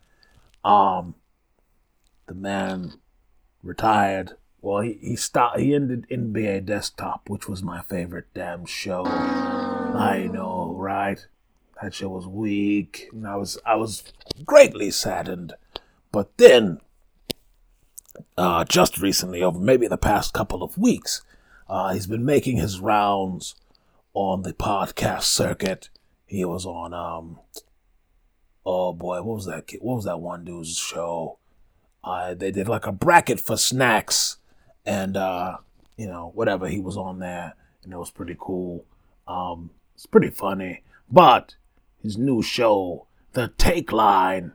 Um, 0.64 1.14
the 2.26 2.35
man 2.35 2.94
retired. 3.62 4.33
Well, 4.61 4.81
he 4.83 4.98
he 5.00 5.14
stopped. 5.14 5.61
He 5.61 5.74
ended 5.74 6.09
NBA 6.11 6.66
Desktop, 6.66 7.31
which 7.31 7.48
was 7.48 7.62
my 7.62 7.83
favorite 7.83 8.26
damn 8.35 8.66
show. 8.66 9.05
I 9.07 10.29
know, 10.33 10.74
right? 10.76 11.24
That 11.83 11.95
show 11.95 12.09
was 12.09 12.27
weak, 12.27 13.09
and 13.12 13.27
I 13.27 13.37
was 13.37 13.59
I 13.67 13.77
was 13.77 14.03
greatly 14.45 14.91
saddened. 14.91 15.55
But 16.11 16.37
then, 16.39 16.81
uh, 18.39 18.65
just 18.65 18.99
recently, 18.99 19.43
over 19.43 19.59
maybe 19.59 19.87
the 19.87 19.99
past 19.99 20.33
couple 20.33 20.62
of 20.62 20.79
weeks, 20.79 21.23
uh, 21.69 21.93
he's 21.93 22.07
been 22.07 22.25
making 22.25 22.57
his 22.57 22.81
rounds 22.81 23.55
on 24.15 24.43
the 24.43 24.55
podcast 24.55 25.25
circuit. 25.25 25.91
He 26.25 26.45
was 26.45 26.65
on 26.65 26.95
um 26.95 27.41
oh 28.67 28.93
boy, 28.93 29.23
what 29.23 29.37
was 29.37 29.47
that? 29.47 29.71
What 29.81 29.97
was 29.97 30.05
that 30.05 30.21
one 30.21 30.45
dude's 30.45 30.77
show? 30.77 31.39
Uh, 32.03 32.35
they 32.35 32.51
did 32.51 32.69
like 32.69 32.87
a 32.87 32.93
bracket 32.93 33.41
for 33.41 33.57
snacks, 33.57 34.39
and 34.85 35.17
uh, 35.17 35.59
you 35.97 36.07
know 36.07 36.33
whatever 36.35 36.69
he 36.69 36.81
was 36.81 36.97
on 36.97 37.21
there, 37.21 37.55
and 37.85 37.93
it 37.93 37.99
was 37.99 38.11
pretty 38.11 38.37
cool. 38.39 38.85
Um, 39.29 39.71
it's 39.95 40.07
pretty 40.07 40.31
funny, 40.31 40.83
but 41.11 41.55
his 42.07 42.16
new 42.16 42.40
show, 42.40 43.05
The 43.33 43.49
Takeline, 43.59 44.53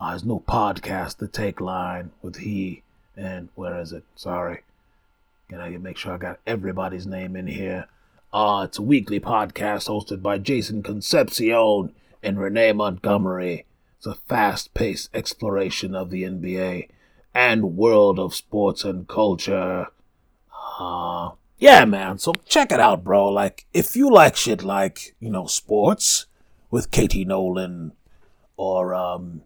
uh, 0.00 0.12
his 0.12 0.24
new 0.24 0.38
podcast, 0.38 1.16
The 1.16 1.26
Takeline, 1.26 2.10
with 2.22 2.36
he 2.36 2.84
and 3.16 3.48
where 3.56 3.80
is 3.80 3.92
it? 3.92 4.04
Sorry, 4.14 4.60
Can 5.48 5.60
I 5.60 5.70
make 5.78 5.96
sure 5.96 6.14
I 6.14 6.18
got 6.18 6.38
everybody's 6.46 7.04
name 7.04 7.34
in 7.34 7.48
here. 7.48 7.88
Uh, 8.32 8.66
it's 8.68 8.78
a 8.78 8.82
weekly 8.82 9.18
podcast 9.18 9.88
hosted 9.88 10.22
by 10.22 10.38
Jason 10.38 10.84
Concepcion 10.84 11.92
and 12.22 12.38
Renee 12.38 12.72
Montgomery. 12.72 13.66
It's 13.98 14.06
a 14.06 14.14
fast 14.14 14.72
paced 14.72 15.10
exploration 15.12 15.96
of 15.96 16.10
the 16.10 16.22
NBA 16.22 16.88
and 17.34 17.76
world 17.76 18.20
of 18.20 18.32
sports 18.32 18.84
and 18.84 19.08
culture. 19.08 19.88
Uh, 20.78 21.30
yeah, 21.58 21.84
man. 21.84 22.18
So 22.18 22.32
check 22.46 22.70
it 22.70 22.78
out, 22.78 23.02
bro. 23.02 23.28
Like, 23.28 23.66
if 23.74 23.96
you 23.96 24.08
like 24.08 24.36
shit 24.36 24.62
like, 24.62 25.16
you 25.18 25.30
know, 25.30 25.46
sports 25.46 26.26
with 26.72 26.90
Katie 26.90 27.24
Nolan 27.24 27.92
or, 28.56 28.94
um, 28.94 29.42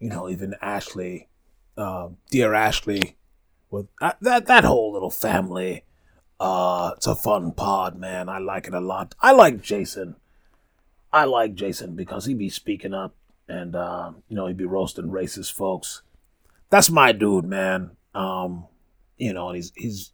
you 0.00 0.08
know, 0.08 0.28
even 0.28 0.56
Ashley, 0.60 1.28
uh, 1.76 2.08
dear 2.30 2.54
Ashley, 2.54 3.16
with 3.70 3.86
uh, 4.00 4.12
that, 4.22 4.46
that 4.46 4.64
whole 4.64 4.92
little 4.92 5.10
family. 5.10 5.84
Uh, 6.40 6.92
it's 6.96 7.06
a 7.06 7.14
fun 7.14 7.52
pod, 7.52 7.96
man. 7.96 8.28
I 8.28 8.38
like 8.38 8.66
it 8.66 8.74
a 8.74 8.80
lot. 8.80 9.14
I 9.20 9.32
like 9.32 9.62
Jason. 9.62 10.16
I 11.12 11.24
like 11.24 11.54
Jason 11.54 11.94
because 11.94 12.24
he 12.24 12.34
be 12.34 12.48
speaking 12.48 12.94
up 12.94 13.14
and 13.46 13.76
uh, 13.76 14.12
you 14.28 14.34
know 14.34 14.46
he 14.46 14.54
be 14.54 14.64
roasting 14.64 15.10
racist 15.10 15.52
folks. 15.52 16.02
That's 16.70 16.90
my 16.90 17.12
dude, 17.12 17.44
man. 17.44 17.92
Um, 18.14 18.66
you 19.16 19.32
know, 19.32 19.48
and 19.48 19.56
he's 19.56 19.72
he's 19.76 20.12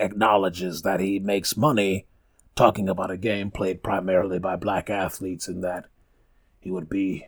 acknowledges 0.00 0.82
that 0.82 1.00
he 1.00 1.18
makes 1.18 1.56
money 1.56 2.06
talking 2.54 2.88
about 2.88 3.10
a 3.10 3.16
game 3.16 3.50
played 3.50 3.82
primarily 3.82 4.38
by 4.38 4.56
black 4.56 4.90
athletes, 4.90 5.48
and 5.48 5.62
that 5.64 5.86
he 6.60 6.70
would 6.70 6.88
be 6.88 7.26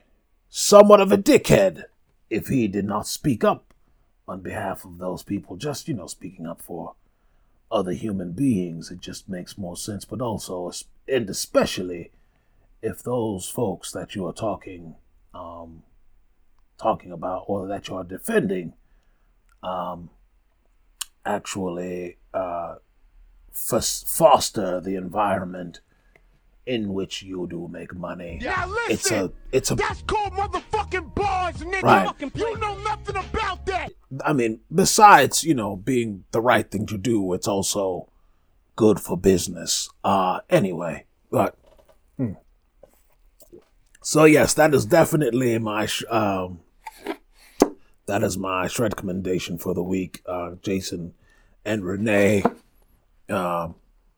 somewhat 0.49 1.01
of 1.01 1.13
a 1.13 1.19
dickhead 1.19 1.85
if 2.31 2.49
he 2.49 2.69
did 2.69 2.85
not 2.85 3.07
speak 3.07 3.45
up 3.45 3.75
on 4.27 4.41
behalf 4.41 4.85
of 4.85 4.99
those 4.99 5.23
people. 5.23 5.57
Just 5.57 5.89
you 5.89 5.95
know, 5.95 6.07
speaking 6.07 6.47
up 6.47 6.63
for 6.63 6.95
other 7.71 7.93
human 7.93 8.33
beings. 8.33 8.91
It 8.91 9.01
just 9.01 9.29
makes 9.29 9.59
more 9.59 9.77
sense, 9.77 10.05
but 10.05 10.21
also 10.21 10.71
and 11.09 11.29
especially 11.29 12.13
if 12.81 13.03
those 13.03 13.49
folks 13.49 13.93
that 13.93 14.15
you 14.15 14.27
are 14.27 14.33
talking 14.33 14.97
um, 15.35 15.83
talking 16.79 17.13
about 17.13 17.45
or 17.49 17.67
that 17.67 17.89
you 17.89 17.97
are 17.97 18.05
defending 18.05 18.75
um, 19.63 20.11
actually 21.25 22.19
uh, 22.33 22.77
f- 23.55 23.85
foster 23.85 24.81
the 24.81 24.97
environment 24.97 25.81
in 26.67 26.95
which 26.95 27.23
you 27.23 27.47
do 27.49 27.69
make 27.69 27.95
money. 27.95 28.41
Now 28.43 28.67
listen, 28.67 28.91
It's 28.93 29.11
a 29.11 29.33
it's 29.53 29.71
a 29.71 29.75
that's 29.75 30.03
called 30.03 30.33
motherfucking 30.33 31.15
bars, 31.15 31.57
nigga. 31.57 31.83
Right. 31.83 32.35
You 32.35 32.59
know 32.59 32.79
nothing 32.79 33.17
about 33.17 33.67
that. 33.67 33.93
I 34.25 34.33
mean, 34.33 34.61
besides, 34.75 35.45
you 35.45 35.55
know, 35.55 35.77
being 35.77 36.25
the 36.31 36.41
right 36.41 36.69
thing 36.71 36.87
to 36.87 36.97
do, 36.99 37.33
it's 37.35 37.49
also 37.49 38.09
good 38.77 38.99
for 38.99 39.17
business. 39.17 39.91
Uh 40.03 40.41
anyway, 40.49 41.05
but 41.31 41.57
hmm. 42.17 42.33
so 44.03 44.25
yes, 44.25 44.55
that 44.55 44.75
is 44.75 44.87
definitely 44.87 45.59
my 45.59 45.87
sh- 45.87 46.05
um 46.11 46.61
that 48.07 48.23
is 48.23 48.37
my 48.37 48.69
shred 48.69 48.97
commendation 48.97 49.59
for 49.59 49.75
the 49.75 49.83
week. 49.83 50.23
Uh 50.27 50.53
Jason 50.63 51.13
and 51.65 51.85
Renee 51.85 52.43
um 53.31 53.75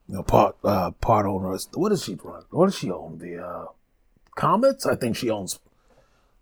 you 0.08 0.14
know 0.14 0.22
part 0.22 0.56
uh 0.64 0.90
part 0.92 1.26
owner. 1.26 1.56
what 1.74 1.88
does 1.90 2.04
she 2.04 2.14
run? 2.14 2.44
What 2.50 2.66
does 2.66 2.78
she 2.78 2.90
own? 2.90 3.18
The 3.18 3.44
uh 3.44 3.66
Comets? 4.36 4.86
I 4.86 4.96
think 4.96 5.16
she 5.16 5.30
owns 5.30 5.58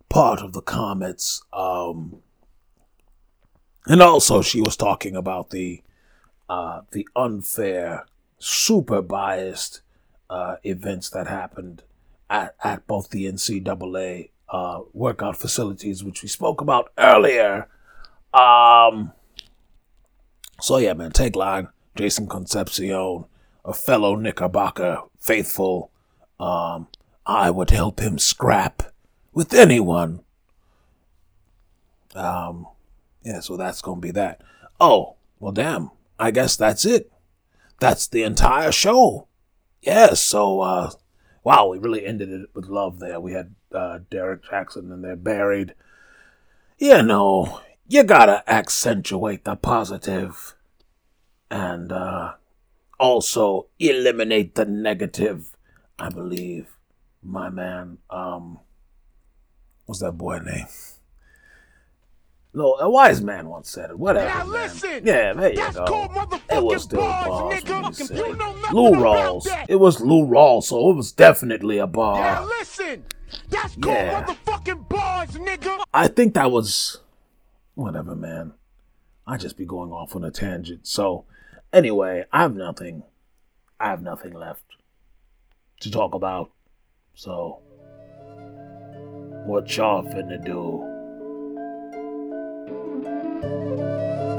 part 0.09 0.41
of 0.41 0.53
the 0.53 0.63
Comets. 0.63 1.43
Um 1.53 2.23
and 3.87 4.01
also, 4.01 4.41
she 4.41 4.61
was 4.61 4.77
talking 4.77 5.15
about 5.15 5.51
the 5.51 5.83
uh, 6.49 6.83
the 6.93 7.07
unfair, 7.17 8.07
super 8.39 9.03
biased 9.03 9.83
uh, 10.31 10.57
events 10.63 11.11
that 11.11 11.27
happened 11.27 11.83
at, 12.29 12.55
at 12.63 12.87
both 12.87 13.11
the 13.11 13.25
NCAA 13.27 14.31
uh, 14.49 14.81
workout 14.93 15.37
facilities, 15.37 16.05
which 16.05 16.23
we 16.23 16.29
spoke 16.29 16.61
about 16.61 16.93
earlier. 16.99 17.69
Um, 18.33 19.13
so 20.61 20.79
yeah, 20.79 20.95
man, 20.95 21.13
take 21.13 21.37
line, 21.37 21.69
Jason 21.97 22.29
Concepcion, 22.29 23.25
a 23.65 23.73
fellow 23.73 24.17
Knickerbocker 24.17 25.03
faithful. 25.19 25.91
Um, 26.39 26.89
I 27.27 27.51
would 27.51 27.71
help 27.71 28.01
him 28.01 28.19
scrap 28.19 28.83
with 29.33 29.55
anyone. 29.55 30.23
Um, 32.15 32.67
yeah, 33.23 33.41
so 33.41 33.57
that's 33.57 33.81
to 33.83 33.97
be 33.97 34.11
that. 34.13 34.43
Oh, 34.81 35.17
well, 35.41 35.53
damn. 35.53 35.91
I 36.19 36.31
guess 36.31 36.57
that's 36.57 36.85
it. 36.85 37.11
That's 37.81 38.07
the 38.07 38.23
entire 38.23 38.73
show. 38.73 39.29
Yeah, 39.83 40.15
so, 40.15 40.61
uh, 40.61 40.91
wow, 41.43 41.69
we 41.69 41.79
really 41.79 42.07
ended 42.07 42.31
it 42.31 42.51
with 42.55 42.67
love 42.67 42.99
there. 42.99 43.21
We 43.21 43.33
had 43.33 43.55
uh, 43.73 44.01
Derrick 44.11 44.43
Jackson 44.49 44.93
and 44.93 45.03
they're 45.03 45.17
buried. 45.17 45.75
You 46.79 47.03
know, 47.03 47.61
you 47.89 48.03
gotta 48.03 48.43
accentuate 48.51 49.45
the 49.45 49.57
positive 49.57 50.54
and 51.51 51.93
uh, 51.93 52.33
also 52.99 53.67
eliminate 53.79 54.55
the 54.55 54.65
negative, 54.65 55.55
I 55.99 56.09
believe. 56.11 56.69
My 57.23 57.49
man, 57.49 57.99
um, 58.11 58.59
what's 59.87 60.01
that 60.01 60.13
boy 60.13 60.39
name? 60.41 60.67
No, 62.57 62.75
a 62.75 62.89
wise 62.89 63.21
man 63.21 63.49
once 63.49 63.69
said 63.69 63.91
it. 63.91 63.99
Whatever. 63.99 64.29
Now 64.29 64.45
man. 64.45 64.53
listen, 64.53 65.05
Yeah, 65.05 65.33
there 65.33 65.51
you 65.51 65.57
that's 65.57 65.77
go. 65.77 65.85
called 65.87 66.11
It 66.51 66.63
was 66.63 66.87
motherfucking 66.87 66.89
still 66.89 67.01
bars, 67.01 67.27
bars 67.27 67.65
when 67.65 67.83
you 67.83 67.91
nigga. 67.91 67.95
said 67.95 68.17
You 68.17 68.37
know 68.37 68.55
Lou 68.73 68.91
Rawls. 68.93 69.65
It 69.69 69.77
was 69.77 70.01
Lou 70.01 70.25
Rawls, 70.27 70.63
so 70.65 70.91
it 70.91 70.95
was 70.95 71.11
definitely 71.13 71.79
a 71.79 71.87
Now 71.87 71.93
bar. 71.93 72.47
listen, 72.47 73.05
that's 73.49 73.75
called 73.77 73.97
Yeah. 73.97 74.23
motherfucking 74.23 74.89
bars, 74.89 75.31
nigga. 75.31 75.83
I 75.93 76.07
think 76.07 76.35
that 76.35 76.53
was 76.53 77.01
whatever, 77.75 78.15
man. 78.15 78.53
I 79.27 79.37
just 79.37 79.57
be 79.57 79.65
going 79.65 79.91
off 79.91 80.15
on 80.15 80.23
a 80.23 80.31
tangent. 80.31 80.87
So, 80.87 81.25
anyway, 81.75 82.25
I 82.33 82.43
have 82.43 82.55
nothing. 82.55 83.03
I 83.79 83.89
have 83.89 84.03
nothing 84.03 84.33
left 84.33 84.63
to 85.81 85.91
talk 85.91 86.15
about. 86.15 86.51
So, 87.15 87.59
what 89.47 89.77
y'all 89.77 90.05
finna 90.05 90.43
do? 90.45 90.83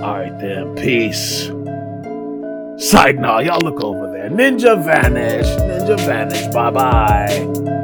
Alright 0.04 0.40
then, 0.40 0.76
peace. 0.76 1.52
Side 2.78 3.20
now, 3.20 3.40
y'all 3.40 3.60
look 3.62 3.82
over 3.82 4.12
there. 4.12 4.30
Ninja 4.30 4.84
vanish. 4.84 5.48
Ninja 5.48 5.98
vanish. 6.06 6.54
Bye 6.54 6.72
bye. 6.72 7.75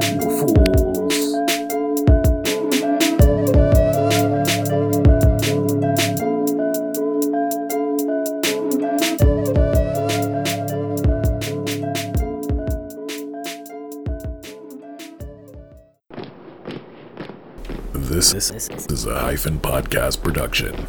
Is 19.01 19.07
a 19.07 19.19
hyphen 19.19 19.57
podcast 19.59 20.21
production. 20.21 20.85